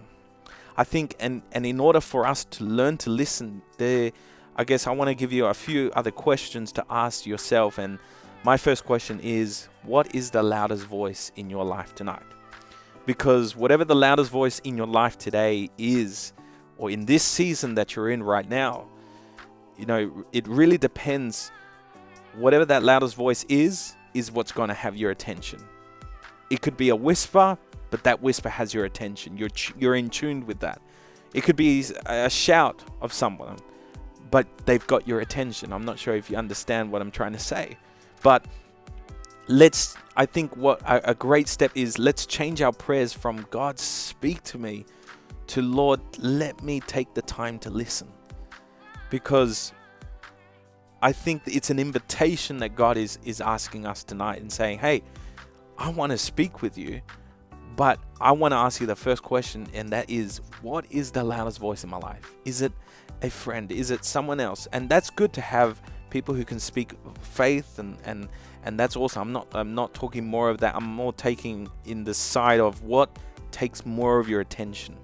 I 0.76 0.84
think, 0.84 1.16
and, 1.22 1.42
and 1.54 1.66
in 1.66 1.80
order 1.80 2.02
for 2.02 2.28
us 2.28 2.44
to 2.44 2.66
learn 2.66 2.98
to 2.98 3.10
listen, 3.10 3.62
there 3.78 4.12
I 4.58 4.66
guess 4.66 4.88
I 4.88 4.92
want 4.92 5.08
to 5.08 5.16
give 5.16 5.32
you 5.32 5.46
a 5.46 5.54
few 5.54 5.90
other 5.96 6.12
questions 6.12 6.74
to 6.74 6.86
ask 6.90 7.26
yourself. 7.26 7.78
And 7.78 7.98
my 8.44 8.58
first 8.58 8.86
question 8.86 9.22
is 9.22 9.70
What 9.84 10.14
is 10.14 10.32
the 10.32 10.44
loudest 10.44 10.86
voice 10.86 11.32
in 11.38 11.50
your 11.50 11.64
life 11.64 11.96
tonight? 11.96 12.24
Because 13.06 13.56
whatever 13.56 13.86
the 13.86 13.96
loudest 13.96 14.32
voice 14.32 14.60
in 14.60 14.76
your 14.76 14.88
life 14.88 15.18
today 15.18 15.70
is, 15.78 16.34
or 16.78 16.90
in 16.90 17.06
this 17.06 17.24
season 17.24 17.76
that 17.76 17.96
you're 17.96 18.10
in 18.10 18.24
right 18.24 18.48
now, 18.48 18.86
you 19.78 19.86
know, 19.86 20.26
it 20.32 20.48
really 20.48 20.78
depends. 20.78 21.52
Whatever 22.36 22.66
that 22.66 22.84
loudest 22.84 23.16
voice 23.16 23.46
is, 23.50 23.96
is 24.14 24.32
what's 24.32 24.52
going 24.52 24.70
to 24.70 24.74
have 24.74 24.96
your 24.96 25.12
attention. 25.12 25.60
It 26.50 26.62
could 26.62 26.78
be 26.78 26.90
a 26.90 26.96
whisper, 26.96 27.58
but 27.90 28.04
that 28.04 28.22
whisper 28.22 28.50
has 28.50 28.74
your 28.74 28.86
attention. 28.86 29.38
You're, 29.38 29.50
you're 29.78 29.96
in 29.96 30.10
tune 30.10 30.46
with 30.46 30.60
that. 30.60 30.82
It 31.34 31.44
could 31.44 31.56
be 31.56 31.84
a 32.06 32.30
shout 32.30 32.84
of 33.02 33.12
someone 33.12 33.58
but 34.32 34.48
they've 34.66 34.86
got 34.88 35.08
your 35.08 35.22
attention. 35.22 35.72
I'm 35.72 35.86
not 35.86 36.00
sure 36.00 36.14
if 36.14 36.30
you 36.30 36.38
understand 36.38 36.92
what 36.92 37.02
I'm 37.02 37.12
trying 37.12 37.34
to 37.34 37.40
say. 37.40 37.78
But 38.22 38.46
let's 39.48 39.96
I 40.18 40.26
think 40.26 40.58
what 40.58 40.82
a, 40.86 41.14
great 41.14 41.48
step 41.48 41.72
is 41.76 42.00
let's 42.00 42.26
change 42.26 42.62
our 42.62 42.72
prayers 42.72 43.14
from 43.14 43.46
God 43.52 43.80
speak 43.80 44.42
to 44.44 44.58
me 44.58 44.86
to 45.48 45.62
Lord 45.62 46.00
let 46.20 46.64
me 46.64 46.80
take 46.82 47.14
the 47.14 47.22
time 47.22 47.60
to 47.60 47.70
listen 47.70 48.08
because 49.10 49.74
I 51.02 51.12
think 51.12 51.44
it's 51.46 51.70
an 51.70 51.80
invitation 51.80 52.58
that 52.58 52.76
God 52.76 52.98
is 52.98 53.20
is 53.24 53.42
asking 53.42 53.86
us 53.86 54.04
tonight 54.04 54.42
and 54.42 54.52
saying 54.52 54.80
hey 54.80 55.04
I 55.78 55.90
want 55.90 56.12
to 56.12 56.18
speak 56.18 56.62
with 56.62 56.78
you 56.78 57.02
but 57.76 58.00
I 58.22 58.32
want 58.32 58.54
to 58.54 58.58
ask 58.58 58.80
you 58.80 58.88
the 58.88 58.96
first 58.96 59.22
question 59.22 59.68
and 59.74 59.90
that 59.90 60.10
is 60.10 60.42
what 60.62 60.86
is 60.90 61.12
the 61.12 61.24
loudest 61.24 61.60
voice 61.60 61.84
in 61.84 61.90
my 61.90 61.98
life 61.98 62.34
is 62.46 62.62
it 62.62 62.72
a 63.22 63.30
friend 63.30 63.72
is 63.72 63.92
it 63.92 64.06
someone 64.06 64.40
else 64.40 64.68
and 64.72 64.90
that's 64.90 65.10
good 65.10 65.34
to 65.34 65.42
have 65.42 65.82
people 66.10 66.34
who 66.34 66.46
can 66.46 66.60
speak 66.60 66.94
faith 67.22 67.80
and 67.80 67.98
and 68.06 68.30
and 68.64 68.80
that's 68.80 68.96
awesome. 68.96 69.22
I'm 69.22 69.32
not 69.32 69.48
I'm 69.54 69.76
not 69.76 69.94
talking 69.94 70.26
more 70.26 70.50
of 70.50 70.60
that. 70.60 70.76
I'm 70.76 70.86
more 70.86 71.14
taking 71.14 71.70
in 71.86 72.04
the 72.04 72.14
side 72.14 72.60
of 72.60 72.82
what 72.84 73.10
takes 73.52 73.86
more 73.86 74.20
of 74.20 74.28
your 74.28 74.42
attention. 74.42 74.98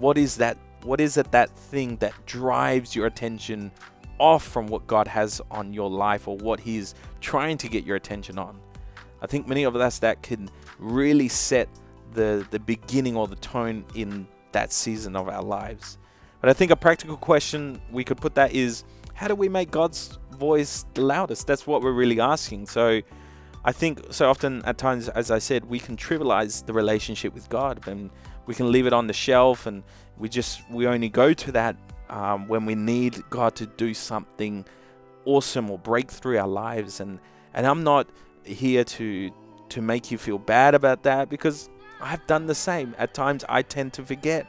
What 0.00 0.16
is 0.16 0.36
that? 0.36 0.56
What 0.82 1.00
is 1.00 1.18
it 1.18 1.30
that 1.32 1.50
thing 1.50 1.96
that 1.96 2.14
drives 2.24 2.96
your 2.96 3.06
attention 3.06 3.70
off 4.18 4.42
from 4.42 4.66
what 4.66 4.86
God 4.86 5.06
has 5.06 5.42
on 5.50 5.74
your 5.74 5.90
life 5.90 6.26
or 6.26 6.38
what 6.38 6.58
He's 6.58 6.94
trying 7.20 7.58
to 7.58 7.68
get 7.68 7.84
your 7.84 7.96
attention 7.96 8.38
on? 8.38 8.58
I 9.20 9.26
think 9.26 9.46
many 9.46 9.64
of 9.64 9.76
us 9.76 9.98
that 9.98 10.22
can 10.22 10.48
really 10.78 11.28
set 11.28 11.68
the 12.14 12.46
the 12.50 12.58
beginning 12.58 13.14
or 13.14 13.28
the 13.28 13.36
tone 13.36 13.84
in 13.94 14.26
that 14.52 14.72
season 14.72 15.16
of 15.16 15.28
our 15.28 15.42
lives. 15.42 15.98
But 16.40 16.48
I 16.48 16.54
think 16.54 16.70
a 16.70 16.76
practical 16.76 17.18
question 17.18 17.80
we 17.92 18.02
could 18.02 18.16
put 18.16 18.34
that 18.36 18.54
is 18.54 18.84
how 19.12 19.28
do 19.28 19.34
we 19.34 19.50
make 19.50 19.70
God's 19.70 20.18
voice 20.32 20.86
loudest. 20.96 21.46
That's 21.46 21.66
what 21.66 21.82
we're 21.82 21.92
really 21.92 22.20
asking. 22.20 22.66
So 22.66 23.02
I 23.62 23.72
think 23.72 24.00
so 24.10 24.30
often 24.30 24.64
at 24.64 24.78
times, 24.78 25.10
as 25.10 25.30
I 25.30 25.38
said, 25.38 25.66
we 25.66 25.78
can 25.78 25.98
trivialize 25.98 26.64
the 26.64 26.72
relationship 26.72 27.34
with 27.34 27.50
God 27.50 27.86
and 27.86 28.10
we 28.50 28.54
can 28.56 28.72
leave 28.72 28.84
it 28.84 28.92
on 28.92 29.06
the 29.06 29.12
shelf 29.12 29.66
and 29.66 29.84
we 30.18 30.28
just, 30.28 30.68
we 30.68 30.84
only 30.84 31.08
go 31.08 31.32
to 31.32 31.52
that 31.52 31.76
um, 32.08 32.48
when 32.48 32.66
we 32.66 32.74
need 32.74 33.22
God 33.30 33.54
to 33.54 33.66
do 33.66 33.94
something 33.94 34.64
awesome 35.24 35.70
or 35.70 35.78
break 35.78 36.10
through 36.10 36.36
our 36.36 36.48
lives. 36.48 36.98
And, 36.98 37.20
and 37.54 37.64
I'm 37.64 37.84
not 37.84 38.08
here 38.42 38.82
to, 38.82 39.30
to 39.68 39.80
make 39.80 40.10
you 40.10 40.18
feel 40.18 40.36
bad 40.36 40.74
about 40.74 41.04
that 41.04 41.28
because 41.28 41.70
I've 42.02 42.26
done 42.26 42.46
the 42.46 42.54
same. 42.56 42.92
At 42.98 43.14
times 43.14 43.44
I 43.48 43.62
tend 43.62 43.92
to 43.92 44.04
forget. 44.04 44.48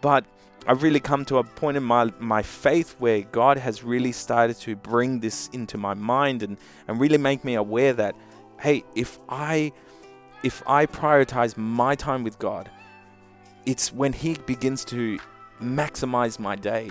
But 0.00 0.24
I've 0.66 0.82
really 0.82 1.00
come 1.00 1.26
to 1.26 1.36
a 1.36 1.44
point 1.44 1.76
in 1.76 1.82
my 1.82 2.10
my 2.18 2.40
faith 2.40 2.96
where 2.98 3.20
God 3.20 3.58
has 3.58 3.84
really 3.84 4.12
started 4.12 4.56
to 4.60 4.74
bring 4.74 5.20
this 5.20 5.48
into 5.52 5.76
my 5.76 5.92
mind 5.92 6.42
and, 6.42 6.56
and 6.86 6.98
really 6.98 7.18
make 7.18 7.44
me 7.44 7.56
aware 7.56 7.92
that 7.92 8.14
hey, 8.58 8.84
if 8.94 9.18
I 9.28 9.72
if 10.42 10.62
I 10.66 10.86
prioritize 10.86 11.58
my 11.58 11.94
time 11.94 12.24
with 12.24 12.38
God, 12.38 12.70
it's 13.68 13.92
when 13.92 14.14
He 14.14 14.34
begins 14.46 14.82
to 14.86 15.18
maximize 15.60 16.38
my 16.38 16.56
day. 16.56 16.90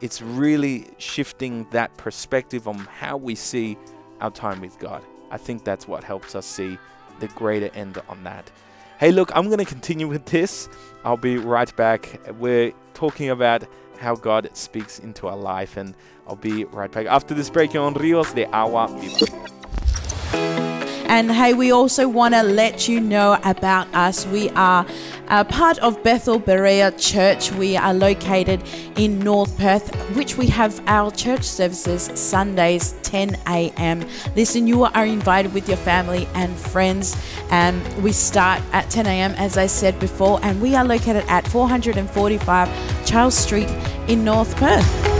It's 0.00 0.22
really 0.22 0.88
shifting 0.96 1.66
that 1.72 1.94
perspective 1.98 2.66
on 2.66 2.78
how 2.78 3.18
we 3.18 3.34
see 3.34 3.76
our 4.22 4.30
time 4.30 4.62
with 4.62 4.78
God. 4.78 5.04
I 5.30 5.36
think 5.36 5.62
that's 5.64 5.86
what 5.86 6.02
helps 6.02 6.34
us 6.34 6.46
see 6.46 6.78
the 7.20 7.28
greater 7.28 7.70
end 7.74 8.00
on 8.08 8.24
that. 8.24 8.50
Hey, 8.98 9.12
look, 9.12 9.30
I'm 9.34 9.46
going 9.46 9.58
to 9.58 9.66
continue 9.66 10.08
with 10.08 10.24
this. 10.24 10.70
I'll 11.04 11.18
be 11.18 11.36
right 11.36 11.74
back. 11.76 12.18
We're 12.38 12.72
talking 12.94 13.28
about 13.28 13.64
how 13.98 14.14
God 14.14 14.48
speaks 14.54 14.98
into 14.98 15.28
our 15.28 15.36
life, 15.36 15.76
and 15.76 15.94
I'll 16.26 16.36
be 16.36 16.64
right 16.64 16.90
back 16.90 17.04
after 17.06 17.34
this 17.34 17.50
break 17.50 17.74
on 17.74 17.92
Rios 17.92 18.32
de 18.32 18.46
Agua 18.46 18.88
Viva. 18.88 19.55
And 21.16 21.32
hey, 21.32 21.54
we 21.54 21.72
also 21.72 22.06
want 22.10 22.34
to 22.34 22.42
let 22.42 22.88
you 22.88 23.00
know 23.00 23.38
about 23.42 23.86
us. 23.94 24.26
We 24.26 24.50
are 24.50 24.84
a 25.28 25.46
part 25.46 25.78
of 25.78 26.02
Bethel 26.02 26.38
Berea 26.38 26.90
Church. 26.90 27.50
We 27.52 27.74
are 27.74 27.94
located 27.94 28.62
in 28.96 29.20
North 29.20 29.56
Perth, 29.56 29.94
which 30.14 30.36
we 30.36 30.46
have 30.48 30.78
our 30.86 31.10
church 31.10 31.42
services 31.42 32.10
Sundays 32.20 32.94
10 33.02 33.34
a.m. 33.46 34.06
Listen, 34.36 34.66
you 34.66 34.84
are 34.84 35.06
invited 35.06 35.54
with 35.54 35.68
your 35.68 35.78
family 35.78 36.28
and 36.34 36.54
friends. 36.54 37.16
And 37.50 37.82
we 38.02 38.12
start 38.12 38.60
at 38.74 38.90
10 38.90 39.06
a.m. 39.06 39.32
as 39.38 39.56
I 39.56 39.68
said 39.68 39.98
before, 39.98 40.38
and 40.42 40.60
we 40.60 40.76
are 40.76 40.84
located 40.84 41.24
at 41.28 41.48
445 41.48 43.06
Charles 43.06 43.34
Street 43.34 43.70
in 44.06 44.22
North 44.22 44.54
Perth. 44.56 45.16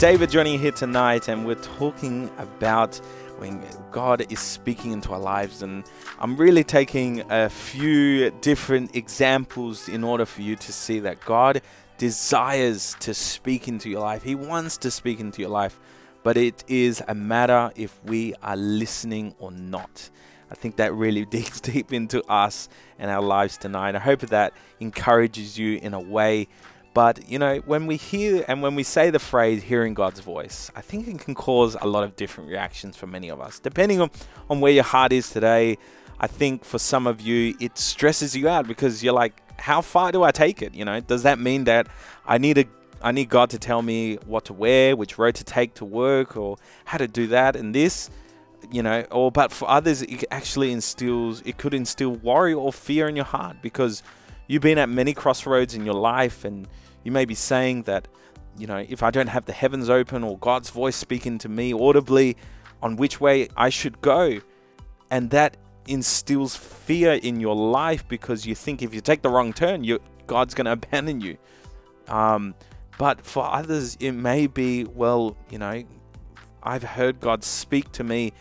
David 0.00 0.30
joining 0.30 0.58
here 0.58 0.72
tonight, 0.72 1.28
and 1.28 1.46
we're 1.46 1.54
talking 1.56 2.28
about 2.38 3.00
when 3.38 3.64
God 3.90 4.30
is 4.30 4.40
speaking 4.40 4.92
into 4.92 5.12
our 5.12 5.18
lives. 5.18 5.62
And 5.62 5.84
I'm 6.18 6.36
really 6.36 6.64
taking 6.64 7.22
a 7.30 7.48
few 7.48 8.30
different 8.40 8.94
examples 8.94 9.88
in 9.88 10.04
order 10.04 10.26
for 10.26 10.42
you 10.42 10.56
to 10.56 10.72
see 10.72 11.00
that 11.00 11.20
God 11.24 11.62
desires 11.98 12.96
to 13.00 13.14
speak 13.14 13.68
into 13.68 13.88
your 13.88 14.00
life. 14.00 14.22
He 14.22 14.34
wants 14.34 14.76
to 14.78 14.90
speak 14.90 15.20
into 15.20 15.40
your 15.40 15.50
life, 15.50 15.78
but 16.22 16.36
it 16.36 16.64
is 16.68 17.02
a 17.08 17.14
matter 17.14 17.70
if 17.76 17.98
we 18.04 18.34
are 18.42 18.56
listening 18.56 19.34
or 19.38 19.50
not. 19.50 20.10
I 20.50 20.54
think 20.54 20.76
that 20.76 20.94
really 20.94 21.24
digs 21.30 21.60
deep 21.60 21.92
into 21.92 22.22
us 22.24 22.68
and 22.98 23.10
our 23.10 23.22
lives 23.22 23.56
tonight. 23.58 23.94
I 23.94 24.00
hope 24.00 24.20
that 24.20 24.52
encourages 24.80 25.58
you 25.58 25.78
in 25.78 25.94
a 25.94 26.00
way 26.00 26.48
but, 26.94 27.28
you 27.30 27.38
know, 27.38 27.58
when 27.66 27.86
we 27.86 27.96
hear 27.96 28.44
and 28.48 28.62
when 28.62 28.74
we 28.74 28.82
say 28.82 29.10
the 29.10 29.18
phrase 29.18 29.62
hearing 29.62 29.94
God's 29.94 30.20
voice, 30.20 30.70
I 30.74 30.80
think 30.80 31.06
it 31.06 31.18
can 31.20 31.34
cause 31.34 31.76
a 31.80 31.86
lot 31.86 32.04
of 32.04 32.16
different 32.16 32.50
reactions 32.50 32.96
for 32.96 33.06
many 33.06 33.28
of 33.28 33.40
us. 33.40 33.58
Depending 33.60 34.00
on, 34.00 34.10
on 34.50 34.60
where 34.60 34.72
your 34.72 34.84
heart 34.84 35.12
is 35.12 35.30
today, 35.30 35.78
I 36.18 36.26
think 36.26 36.64
for 36.64 36.78
some 36.78 37.06
of 37.06 37.20
you, 37.20 37.54
it 37.60 37.78
stresses 37.78 38.36
you 38.36 38.48
out 38.48 38.66
because 38.66 39.04
you're 39.04 39.14
like, 39.14 39.40
how 39.60 39.80
far 39.80 40.12
do 40.12 40.22
I 40.22 40.30
take 40.30 40.62
it? 40.62 40.74
You 40.74 40.84
know, 40.84 41.00
does 41.00 41.22
that 41.22 41.38
mean 41.38 41.64
that 41.64 41.88
I 42.26 42.38
need 42.38 42.58
a 42.58 42.64
I 43.00 43.12
need 43.12 43.28
God 43.28 43.50
to 43.50 43.60
tell 43.60 43.80
me 43.80 44.16
what 44.26 44.46
to 44.46 44.52
wear, 44.52 44.96
which 44.96 45.18
road 45.18 45.36
to 45.36 45.44
take 45.44 45.74
to 45.74 45.84
work, 45.84 46.36
or 46.36 46.56
how 46.84 46.98
to 46.98 47.06
do 47.06 47.28
that 47.28 47.54
and 47.54 47.72
this, 47.72 48.10
you 48.72 48.82
know, 48.82 49.02
or 49.10 49.30
but 49.30 49.52
for 49.52 49.70
others, 49.70 50.02
it 50.02 50.24
actually 50.30 50.72
instills, 50.72 51.42
it 51.44 51.58
could 51.58 51.74
instill 51.74 52.10
worry 52.10 52.54
or 52.54 52.72
fear 52.72 53.08
in 53.08 53.14
your 53.14 53.24
heart 53.24 53.58
because 53.62 54.02
you've 54.48 54.62
been 54.62 54.78
at 54.78 54.88
many 54.88 55.14
crossroads 55.14 55.74
in 55.74 55.84
your 55.84 55.94
life 55.94 56.44
and 56.44 56.66
you 57.04 57.12
may 57.12 57.24
be 57.24 57.34
saying 57.34 57.82
that, 57.82 58.08
you 58.58 58.66
know, 58.66 58.84
if 58.88 59.04
I 59.04 59.12
don't 59.12 59.28
have 59.28 59.44
the 59.44 59.52
heavens 59.52 59.88
open 59.88 60.24
or 60.24 60.36
God's 60.38 60.70
voice 60.70 60.96
speaking 60.96 61.38
to 61.38 61.48
me 61.48 61.72
audibly 61.72 62.36
on 62.82 62.96
which 62.96 63.20
way 63.20 63.48
I 63.56 63.68
should 63.68 64.00
go, 64.00 64.40
and 65.10 65.30
that 65.30 65.56
instills 65.86 66.56
fear 66.56 67.12
in 67.12 67.40
your 67.40 67.54
life 67.54 68.06
because 68.08 68.46
you 68.46 68.54
think 68.54 68.82
if 68.82 68.92
you 68.92 69.00
take 69.00 69.22
the 69.22 69.30
wrong 69.30 69.52
turn, 69.52 69.84
you 69.84 70.00
God's 70.26 70.54
going 70.54 70.64
to 70.66 70.72
abandon 70.72 71.20
you. 71.20 71.38
Um, 72.08 72.54
but 72.98 73.24
for 73.24 73.44
others, 73.44 73.96
it 74.00 74.12
may 74.12 74.48
be, 74.48 74.84
well, 74.84 75.36
you 75.50 75.58
know, 75.58 75.84
I've 76.62 76.82
heard 76.82 77.20
God 77.20 77.44
speak 77.44 77.92
to 77.92 78.04
me, 78.04 78.32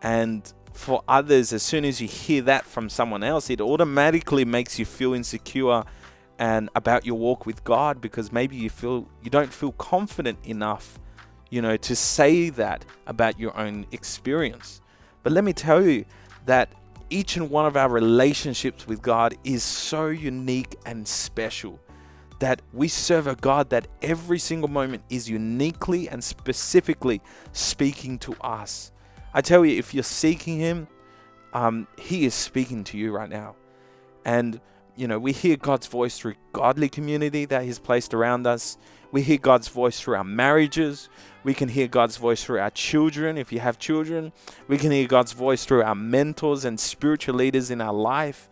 and 0.00 0.50
for 0.78 1.02
others, 1.08 1.52
as 1.52 1.64
soon 1.64 1.84
as 1.84 2.00
you 2.00 2.06
hear 2.06 2.40
that 2.42 2.64
from 2.64 2.88
someone 2.88 3.24
else, 3.24 3.50
it 3.50 3.60
automatically 3.60 4.44
makes 4.44 4.78
you 4.78 4.84
feel 4.84 5.12
insecure 5.12 5.82
and 6.38 6.70
about 6.76 7.04
your 7.04 7.16
walk 7.16 7.46
with 7.46 7.64
God 7.64 8.00
because 8.00 8.30
maybe 8.30 8.54
you 8.54 8.70
feel 8.70 9.08
you 9.20 9.28
don't 9.28 9.52
feel 9.52 9.72
confident 9.72 10.38
enough, 10.44 11.00
you 11.50 11.60
know, 11.60 11.76
to 11.78 11.96
say 11.96 12.50
that 12.50 12.84
about 13.08 13.40
your 13.40 13.58
own 13.58 13.86
experience. 13.90 14.80
But 15.24 15.32
let 15.32 15.42
me 15.42 15.52
tell 15.52 15.84
you 15.84 16.04
that 16.46 16.72
each 17.10 17.36
and 17.36 17.50
one 17.50 17.66
of 17.66 17.76
our 17.76 17.88
relationships 17.88 18.86
with 18.86 19.02
God 19.02 19.34
is 19.42 19.64
so 19.64 20.06
unique 20.06 20.76
and 20.86 21.06
special 21.08 21.80
that 22.38 22.62
we 22.72 22.86
serve 22.86 23.26
a 23.26 23.34
God 23.34 23.70
that 23.70 23.88
every 24.00 24.38
single 24.38 24.68
moment 24.68 25.02
is 25.10 25.28
uniquely 25.28 26.08
and 26.08 26.22
specifically 26.22 27.20
speaking 27.52 28.16
to 28.20 28.36
us. 28.40 28.92
I 29.38 29.40
tell 29.40 29.64
you, 29.64 29.78
if 29.78 29.94
you're 29.94 30.02
seeking 30.02 30.58
Him, 30.58 30.88
um, 31.52 31.86
He 31.96 32.24
is 32.24 32.34
speaking 32.34 32.82
to 32.82 32.98
you 32.98 33.12
right 33.12 33.30
now. 33.30 33.54
And 34.24 34.60
you 34.96 35.06
know, 35.06 35.20
we 35.20 35.30
hear 35.30 35.56
God's 35.56 35.86
voice 35.86 36.18
through 36.18 36.34
godly 36.52 36.88
community 36.88 37.44
that 37.44 37.62
He's 37.62 37.78
placed 37.78 38.14
around 38.14 38.48
us. 38.48 38.76
We 39.12 39.22
hear 39.22 39.38
God's 39.38 39.68
voice 39.68 40.00
through 40.00 40.16
our 40.16 40.24
marriages. 40.24 41.08
We 41.44 41.54
can 41.54 41.68
hear 41.68 41.86
God's 41.86 42.16
voice 42.16 42.42
through 42.42 42.58
our 42.58 42.70
children, 42.70 43.38
if 43.38 43.52
you 43.52 43.60
have 43.60 43.78
children. 43.78 44.32
We 44.66 44.76
can 44.76 44.90
hear 44.90 45.06
God's 45.06 45.30
voice 45.30 45.64
through 45.64 45.84
our 45.84 45.94
mentors 45.94 46.64
and 46.64 46.80
spiritual 46.80 47.36
leaders 47.36 47.70
in 47.70 47.80
our 47.80 47.94
life. 47.94 48.50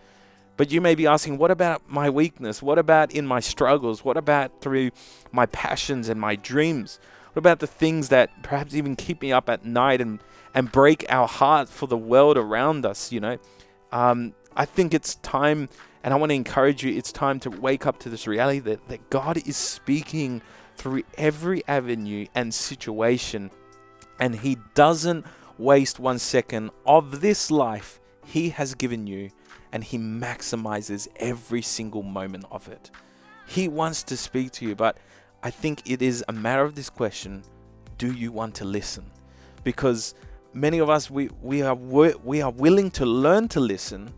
But 0.57 0.71
you 0.71 0.81
may 0.81 0.95
be 0.95 1.09
asking, 1.09 1.37
what 1.39 1.51
about 1.51 1.91
my 1.91 2.09
weakness? 2.11 2.63
What 2.63 2.79
about 2.79 3.11
in 3.11 3.27
my 3.27 3.41
struggles? 3.41 4.05
What 4.05 4.17
about 4.17 4.61
through 4.61 4.93
my 5.33 5.47
passions 5.47 6.09
and 6.09 6.21
my 6.21 6.37
dreams? 6.37 7.01
What 7.37 7.41
about 7.41 7.59
the 7.59 7.67
things 7.67 8.09
that 8.09 8.31
perhaps 8.43 8.75
even 8.75 8.97
keep 8.97 9.21
me 9.21 9.31
up 9.31 9.51
at 9.51 9.63
night 9.63 10.01
and, 10.01 10.21
and 10.55 10.73
break 10.73 11.05
our 11.11 11.29
heart 11.29 11.69
for 11.69 11.87
the 11.87 11.95
world 11.95 12.39
around 12.39 12.87
us? 12.87 13.13
You 13.13 13.21
know, 13.21 13.39
um, 13.93 14.33
I 14.57 14.65
think 14.65 14.95
it's 14.95 15.17
time 15.17 15.69
and 16.03 16.15
I 16.15 16.17
want 16.17 16.31
to 16.31 16.35
encourage 16.35 16.83
you, 16.83 16.97
it's 16.97 17.13
time 17.13 17.39
to 17.41 17.51
wake 17.51 17.85
up 17.85 17.99
to 17.99 18.09
this 18.09 18.27
reality 18.27 18.61
that, 18.61 18.89
that 18.89 19.11
God 19.11 19.47
is 19.47 19.59
speaking 19.59 20.41
through 20.79 21.03
every 21.19 21.63
avenue 21.69 22.27
and 22.35 22.55
situation. 22.55 23.51
And 24.19 24.37
He 24.37 24.57
doesn't 24.73 25.27
waste 25.59 25.99
one 26.01 26.19
second 26.19 26.71
of 26.87 27.21
this 27.21 27.51
life 27.51 28.01
He 28.25 28.49
has 28.49 28.75
given 28.75 29.07
you 29.07 29.29
and 29.73 29.85
He 29.85 29.99
maximizes 29.99 31.07
every 31.17 31.61
single 31.61 32.03
moment 32.03 32.47
of 32.51 32.67
it. 32.69 32.91
He 33.47 33.69
wants 33.69 34.03
to 34.05 34.17
speak 34.17 34.53
to 34.53 34.65
you, 34.65 34.75
but 34.75 34.97
I 35.43 35.51
think 35.51 35.83
it 35.91 36.03
is 36.03 36.25
a 36.29 36.33
matter 36.33 36.63
of 36.63 36.75
this 36.75 36.91
question 36.91 37.43
do 37.99 38.13
you 38.13 38.31
want 38.31 38.55
to 38.57 38.65
listen? 38.65 39.11
Because 39.65 40.15
many 40.53 40.79
of 40.79 40.91
us, 40.91 41.11
we, 41.11 41.31
we, 41.41 41.63
are, 41.63 41.75
we 41.75 42.43
are 42.43 42.51
willing 42.51 42.91
to 42.93 43.07
learn 43.07 43.49
to 43.49 43.61
listen. 43.61 44.13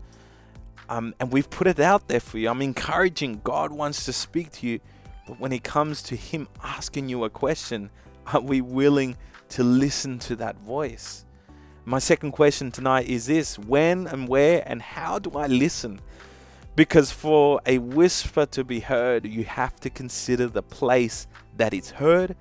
Um, 0.89 1.13
and 1.19 1.31
we've 1.31 1.49
put 1.49 1.67
it 1.67 1.79
out 1.79 2.07
there 2.07 2.19
for 2.19 2.39
you. 2.39 2.49
I'm 2.49 2.61
encouraging 2.61 3.41
God 3.43 3.71
wants 3.71 4.05
to 4.05 4.13
speak 4.13 4.51
to 4.53 4.67
you, 4.67 4.79
but 5.27 5.39
when 5.39 5.51
it 5.51 5.63
comes 5.63 6.01
to 6.03 6.15
Him 6.15 6.47
asking 6.63 7.09
you 7.09 7.23
a 7.23 7.29
question, 7.29 7.89
are 8.33 8.41
we 8.41 8.61
willing 8.61 9.15
to 9.49 9.63
listen 9.63 10.19
to 10.19 10.35
that 10.37 10.57
voice? 10.57 11.25
My 11.85 11.99
second 11.99 12.31
question 12.31 12.71
tonight 12.71 13.07
is 13.07 13.25
this 13.25 13.57
when 13.57 14.07
and 14.07 14.27
where 14.27 14.63
and 14.65 14.81
how 14.81 15.19
do 15.19 15.31
I 15.31 15.47
listen? 15.47 15.99
Because 16.75 17.11
for 17.11 17.59
a 17.65 17.77
whisper 17.77 18.45
to 18.47 18.63
be 18.63 18.79
heard, 18.79 19.25
you 19.25 19.43
have 19.43 19.79
to 19.81 19.89
consider 19.89 20.47
the 20.47 20.63
place 20.63 21.27
that 21.57 21.73
it's 21.73 21.91
heard 21.91 22.35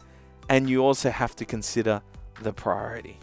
and 0.49 0.69
you 0.69 0.85
also 0.85 1.11
have 1.11 1.37
to 1.37 1.45
consider 1.45 2.03
the 2.43 2.53
priority. 2.53 3.19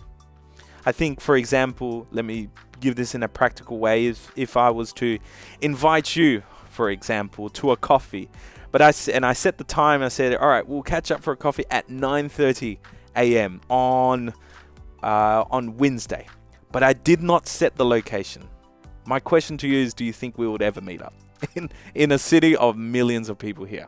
I 0.85 0.91
think, 0.91 1.19
for 1.19 1.35
example, 1.35 2.07
let 2.11 2.25
me 2.25 2.49
give 2.79 2.95
this 2.95 3.15
in 3.15 3.23
a 3.23 3.27
practical 3.27 3.79
way. 3.79 4.07
If, 4.07 4.31
if 4.35 4.57
I 4.57 4.69
was 4.69 4.93
to 4.93 5.17
invite 5.61 6.15
you, 6.15 6.43
for 6.69 6.89
example, 6.89 7.49
to 7.49 7.71
a 7.71 7.77
coffee, 7.77 8.29
but 8.71 8.81
I 8.81 8.93
and 9.13 9.25
I 9.25 9.33
set 9.33 9.57
the 9.57 9.63
time. 9.63 10.01
I 10.03 10.09
said, 10.09 10.35
all 10.35 10.49
right, 10.49 10.67
we'll 10.67 10.83
catch 10.83 11.09
up 11.09 11.23
for 11.23 11.31
a 11.31 11.37
coffee 11.37 11.63
at 11.71 11.87
9:30 11.87 12.77
a.m. 13.15 13.61
on 13.69 14.33
uh, 15.01 15.45
on 15.49 15.77
Wednesday, 15.77 16.27
but 16.73 16.83
I 16.83 16.91
did 16.91 17.23
not 17.23 17.47
set 17.47 17.77
the 17.77 17.85
location. 17.85 18.49
My 19.05 19.19
question 19.19 19.57
to 19.59 19.67
you 19.67 19.77
is: 19.77 19.93
Do 19.93 20.03
you 20.03 20.13
think 20.13 20.37
we 20.37 20.47
would 20.47 20.61
ever 20.61 20.81
meet 20.81 21.01
up 21.01 21.13
in 21.55 21.69
in 21.93 22.11
a 22.11 22.17
city 22.17 22.55
of 22.55 22.77
millions 22.77 23.29
of 23.29 23.37
people 23.37 23.65
here? 23.65 23.87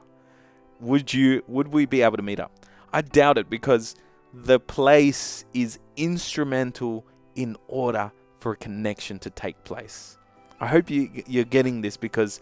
Would 0.79 1.13
you? 1.13 1.43
Would 1.47 1.69
we 1.69 1.85
be 1.85 2.01
able 2.01 2.17
to 2.17 2.23
meet 2.23 2.39
up? 2.39 2.51
I 2.93 3.01
doubt 3.01 3.37
it 3.37 3.49
because 3.49 3.95
the 4.33 4.59
place 4.59 5.45
is 5.53 5.79
instrumental 5.95 7.05
in 7.35 7.57
order 7.67 8.11
for 8.39 8.51
a 8.51 8.55
connection 8.55 9.19
to 9.19 9.29
take 9.29 9.63
place. 9.63 10.17
I 10.59 10.67
hope 10.67 10.89
you 10.89 11.23
you're 11.27 11.45
getting 11.45 11.81
this 11.81 11.97
because 11.97 12.39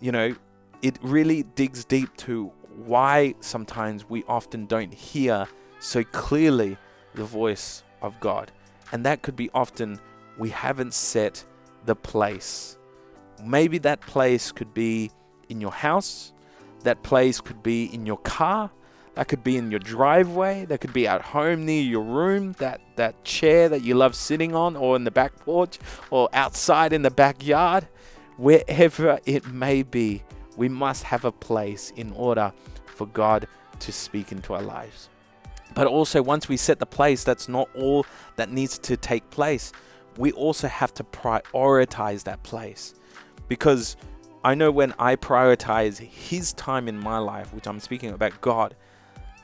you 0.00 0.12
know 0.12 0.34
it 0.82 0.98
really 1.02 1.44
digs 1.44 1.84
deep 1.84 2.14
to 2.18 2.52
why 2.84 3.34
sometimes 3.40 4.08
we 4.08 4.24
often 4.24 4.66
don't 4.66 4.92
hear 4.92 5.46
so 5.78 6.02
clearly 6.04 6.76
the 7.14 7.24
voice 7.24 7.84
of 8.00 8.18
God. 8.20 8.50
And 8.90 9.04
that 9.06 9.22
could 9.22 9.36
be 9.36 9.50
often 9.54 10.00
we 10.38 10.50
haven't 10.50 10.94
set 10.94 11.44
the 11.84 11.96
place. 11.96 12.78
Maybe 13.44 13.78
that 13.78 14.00
place 14.00 14.52
could 14.52 14.72
be 14.72 15.10
in 15.48 15.60
your 15.60 15.72
house, 15.72 16.32
that 16.84 17.02
place 17.02 17.40
could 17.40 17.62
be 17.62 17.92
in 17.92 18.06
your 18.06 18.18
car, 18.18 18.70
that 19.14 19.28
could 19.28 19.44
be 19.44 19.56
in 19.56 19.70
your 19.70 19.80
driveway, 19.80 20.64
that 20.66 20.80
could 20.80 20.92
be 20.92 21.06
at 21.06 21.20
home 21.20 21.66
near 21.66 21.82
your 21.82 22.02
room, 22.02 22.52
that, 22.58 22.80
that 22.96 23.24
chair 23.24 23.68
that 23.68 23.82
you 23.82 23.94
love 23.94 24.14
sitting 24.14 24.54
on, 24.54 24.76
or 24.76 24.96
in 24.96 25.04
the 25.04 25.10
back 25.10 25.36
porch, 25.40 25.78
or 26.10 26.28
outside 26.32 26.92
in 26.92 27.02
the 27.02 27.10
backyard, 27.10 27.86
wherever 28.36 29.18
it 29.26 29.46
may 29.46 29.82
be 29.82 30.22
we 30.56 30.68
must 30.68 31.02
have 31.04 31.24
a 31.24 31.32
place 31.32 31.92
in 31.96 32.12
order 32.12 32.52
for 32.86 33.06
God 33.06 33.46
to 33.80 33.92
speak 33.92 34.32
into 34.32 34.54
our 34.54 34.62
lives. 34.62 35.08
But 35.74 35.86
also, 35.86 36.22
once 36.22 36.48
we 36.48 36.56
set 36.56 36.78
the 36.78 36.86
place, 36.86 37.24
that's 37.24 37.48
not 37.48 37.68
all 37.74 38.04
that 38.36 38.50
needs 38.50 38.78
to 38.80 38.96
take 38.96 39.28
place. 39.30 39.72
We 40.16 40.32
also 40.32 40.68
have 40.68 40.92
to 40.94 41.04
prioritize 41.04 42.24
that 42.24 42.42
place. 42.42 42.94
Because 43.48 43.96
I 44.44 44.54
know 44.54 44.70
when 44.70 44.94
I 44.98 45.16
prioritize 45.16 45.98
His 45.98 46.52
time 46.54 46.88
in 46.88 46.98
my 46.98 47.18
life, 47.18 47.52
which 47.54 47.66
I'm 47.66 47.80
speaking 47.80 48.10
about 48.10 48.40
God, 48.40 48.74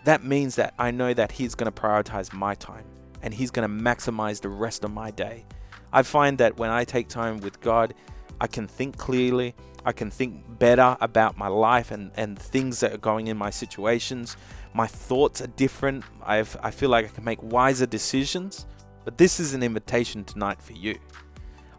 that 0.04 0.24
means 0.24 0.56
that 0.56 0.74
I 0.78 0.90
know 0.90 1.14
that 1.14 1.32
He's 1.32 1.54
going 1.54 1.70
to 1.72 1.80
prioritize 1.80 2.32
my 2.32 2.54
time 2.54 2.84
and 3.22 3.32
He's 3.34 3.50
going 3.50 3.68
to 3.68 3.84
maximize 3.84 4.40
the 4.40 4.48
rest 4.48 4.84
of 4.84 4.90
my 4.90 5.10
day. 5.10 5.44
I 5.92 6.02
find 6.02 6.38
that 6.38 6.56
when 6.58 6.70
I 6.70 6.84
take 6.84 7.08
time 7.08 7.38
with 7.38 7.60
God, 7.60 7.94
I 8.40 8.46
can 8.46 8.66
think 8.66 8.96
clearly, 8.96 9.54
I 9.84 9.92
can 9.92 10.10
think 10.10 10.58
better 10.58 10.96
about 11.00 11.38
my 11.38 11.48
life 11.48 11.90
and, 11.90 12.10
and 12.16 12.38
things 12.38 12.80
that 12.80 12.92
are 12.92 12.98
going 12.98 13.28
in 13.28 13.36
my 13.36 13.50
situations. 13.50 14.36
My 14.74 14.86
thoughts 14.86 15.40
are 15.40 15.46
different. 15.46 16.04
I've, 16.22 16.56
I 16.62 16.70
feel 16.70 16.90
like 16.90 17.06
I 17.06 17.08
can 17.08 17.24
make 17.24 17.42
wiser 17.42 17.86
decisions. 17.86 18.66
But 19.08 19.16
this 19.16 19.40
is 19.40 19.54
an 19.54 19.62
invitation 19.62 20.22
tonight 20.22 20.60
for 20.60 20.74
you. 20.74 20.98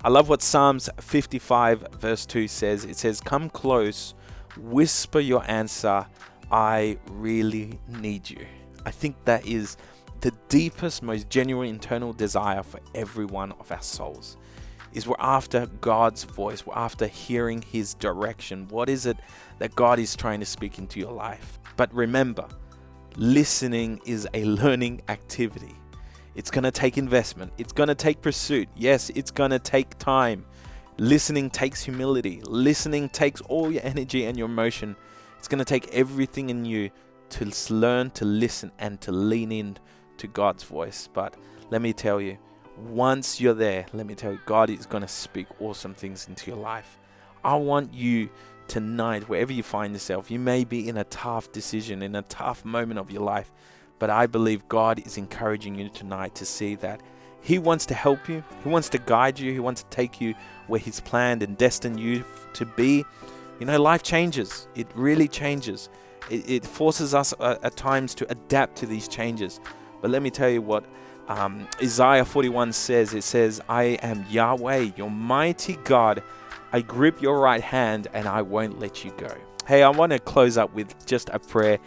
I 0.03 0.09
love 0.09 0.29
what 0.29 0.41
Psalms 0.41 0.89
55, 0.99 1.89
verse 1.99 2.25
2 2.25 2.47
says. 2.47 2.85
It 2.85 2.97
says, 2.97 3.21
Come 3.21 3.51
close, 3.51 4.15
whisper 4.57 5.19
your 5.19 5.43
answer. 5.47 6.07
I 6.51 6.97
really 7.11 7.79
need 7.87 8.31
you. 8.31 8.47
I 8.83 8.89
think 8.89 9.15
that 9.25 9.45
is 9.45 9.77
the 10.21 10.31
deepest, 10.47 11.03
most 11.03 11.29
genuine 11.29 11.69
internal 11.69 12.13
desire 12.13 12.63
for 12.63 12.79
every 12.95 13.25
one 13.25 13.51
of 13.59 13.71
our 13.71 13.83
souls 13.83 14.35
is 14.93 15.05
we're 15.05 15.15
after 15.19 15.67
God's 15.81 16.23
voice. 16.23 16.65
We're 16.65 16.73
after 16.73 17.05
hearing 17.05 17.61
His 17.61 17.93
direction. 17.93 18.67
What 18.69 18.89
is 18.89 19.05
it 19.05 19.17
that 19.59 19.75
God 19.75 19.99
is 19.99 20.15
trying 20.15 20.39
to 20.39 20.47
speak 20.47 20.79
into 20.79 20.99
your 20.99 21.13
life? 21.13 21.59
But 21.77 21.93
remember, 21.93 22.47
listening 23.17 24.01
is 24.03 24.27
a 24.33 24.45
learning 24.45 25.03
activity. 25.09 25.75
It's 26.35 26.51
going 26.51 26.63
to 26.63 26.71
take 26.71 26.97
investment, 26.97 27.51
it's 27.57 27.73
going 27.73 27.89
to 27.89 27.95
take 27.95 28.21
pursuit. 28.21 28.69
Yes, 28.75 29.09
it's 29.11 29.31
going 29.31 29.51
to 29.51 29.59
take 29.59 29.97
time. 29.97 30.45
Listening 30.97 31.49
takes 31.49 31.81
humility, 31.81 32.41
listening 32.43 33.09
takes 33.09 33.41
all 33.41 33.71
your 33.71 33.83
energy 33.83 34.25
and 34.25 34.37
your 34.37 34.47
emotion. 34.47 34.95
It's 35.37 35.47
going 35.47 35.59
to 35.59 35.65
take 35.65 35.87
everything 35.93 36.49
in 36.49 36.65
you 36.65 36.89
to 37.29 37.51
learn 37.69 38.11
to 38.11 38.25
listen 38.25 38.71
and 38.79 38.99
to 39.01 39.11
lean 39.11 39.51
in 39.51 39.77
to 40.17 40.27
God's 40.27 40.63
voice. 40.63 41.07
But 41.11 41.35
let 41.69 41.81
me 41.81 41.93
tell 41.93 42.19
you, 42.19 42.37
once 42.77 43.39
you're 43.39 43.53
there, 43.53 43.85
let 43.93 44.05
me 44.05 44.15
tell 44.15 44.33
you, 44.33 44.39
God 44.45 44.69
is 44.69 44.85
going 44.85 45.01
to 45.01 45.07
speak 45.07 45.47
awesome 45.59 45.93
things 45.93 46.27
into 46.27 46.51
your 46.51 46.59
life. 46.59 46.97
I 47.43 47.55
want 47.55 47.93
you 47.93 48.29
tonight, 48.67 49.27
wherever 49.29 49.53
you 49.53 49.63
find 49.63 49.93
yourself, 49.93 50.29
you 50.29 50.39
may 50.39 50.63
be 50.63 50.87
in 50.87 50.97
a 50.97 51.03
tough 51.05 51.51
decision, 51.51 52.01
in 52.01 52.15
a 52.15 52.21
tough 52.23 52.65
moment 52.65 52.99
of 52.99 53.11
your 53.11 53.23
life, 53.23 53.51
but 53.99 54.09
I 54.09 54.25
believe 54.25 54.67
God 54.67 55.05
is 55.05 55.17
encouraging 55.17 55.75
you 55.75 55.89
tonight 55.89 56.35
to 56.35 56.45
see 56.45 56.75
that 56.75 57.01
He 57.41 57.59
wants 57.59 57.85
to 57.87 57.93
help 57.93 58.27
you, 58.27 58.43
He 58.63 58.69
wants 58.69 58.89
to 58.89 58.97
guide 58.97 59.37
you, 59.37 59.51
He 59.51 59.59
wants 59.59 59.83
to 59.83 59.89
take 59.89 60.19
you 60.19 60.33
where 60.67 60.79
He's 60.79 60.99
planned 60.99 61.43
and 61.43 61.57
destined 61.57 61.99
you 61.99 62.23
to 62.53 62.65
be. 62.65 63.05
You 63.59 63.65
know, 63.65 63.79
life 63.79 64.03
changes, 64.03 64.67
it 64.75 64.87
really 64.95 65.27
changes. 65.27 65.89
It, 66.29 66.49
it 66.49 66.65
forces 66.65 67.13
us 67.13 67.33
uh, 67.39 67.57
at 67.61 67.75
times 67.75 68.15
to 68.15 68.31
adapt 68.31 68.77
to 68.77 68.85
these 68.85 69.07
changes. 69.07 69.59
But 70.01 70.11
let 70.11 70.21
me 70.21 70.29
tell 70.29 70.49
you 70.49 70.61
what 70.61 70.85
um, 71.27 71.67
Isaiah 71.81 72.25
41 72.25 72.73
says, 72.73 73.13
it 73.13 73.23
says, 73.23 73.61
I 73.69 73.83
am 74.01 74.25
Yahweh, 74.29 74.91
your 74.97 75.11
mighty 75.11 75.75
God. 75.83 76.23
I 76.71 76.81
grip 76.81 77.21
your 77.21 77.39
right 77.39 77.61
hand 77.61 78.07
and 78.13 78.27
I 78.27 78.41
won't 78.41 78.79
let 78.79 79.05
you 79.05 79.11
go. 79.11 79.31
Hey, 79.67 79.83
I 79.83 79.89
want 79.89 80.11
to 80.11 80.19
close 80.19 80.57
up 80.57 80.73
with 80.73 81.05
just 81.05 81.29
a 81.29 81.39
prayer 81.39 81.77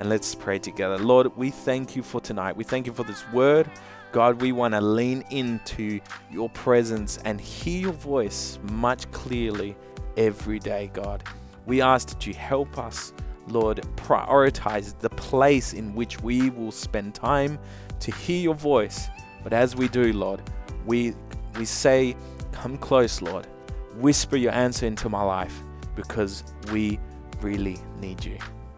and 0.00 0.08
let's 0.08 0.34
pray 0.34 0.58
together. 0.58 0.96
Lord, 0.98 1.36
we 1.36 1.50
thank 1.50 1.94
you 1.94 2.02
for 2.02 2.22
tonight. 2.22 2.56
We 2.56 2.64
thank 2.64 2.86
you 2.86 2.92
for 2.92 3.04
this 3.04 3.22
word. 3.32 3.70
God, 4.12 4.40
we 4.40 4.50
want 4.50 4.72
to 4.72 4.80
lean 4.80 5.22
into 5.30 6.00
your 6.30 6.48
presence 6.48 7.18
and 7.26 7.38
hear 7.38 7.82
your 7.82 7.92
voice 7.92 8.58
much 8.72 9.08
clearly 9.12 9.76
every 10.16 10.58
day, 10.58 10.90
God. 10.94 11.22
We 11.66 11.82
ask 11.82 12.08
that 12.08 12.26
you 12.26 12.32
help 12.32 12.78
us, 12.78 13.12
Lord, 13.46 13.82
prioritize 13.96 14.98
the 14.98 15.10
place 15.10 15.74
in 15.74 15.94
which 15.94 16.18
we 16.22 16.48
will 16.48 16.72
spend 16.72 17.14
time 17.14 17.58
to 18.00 18.10
hear 18.10 18.40
your 18.40 18.54
voice. 18.54 19.08
But 19.44 19.52
as 19.52 19.76
we 19.76 19.86
do, 19.86 20.14
Lord, 20.14 20.40
we 20.86 21.14
we 21.58 21.66
say, 21.66 22.16
Come 22.52 22.78
close, 22.78 23.20
Lord. 23.20 23.46
Whisper 23.96 24.36
your 24.36 24.52
answer 24.52 24.86
into 24.86 25.10
my 25.10 25.22
life 25.22 25.62
because 25.94 26.42
we 26.72 26.98
really 27.42 27.78
need 28.00 28.24
you. 28.24 28.38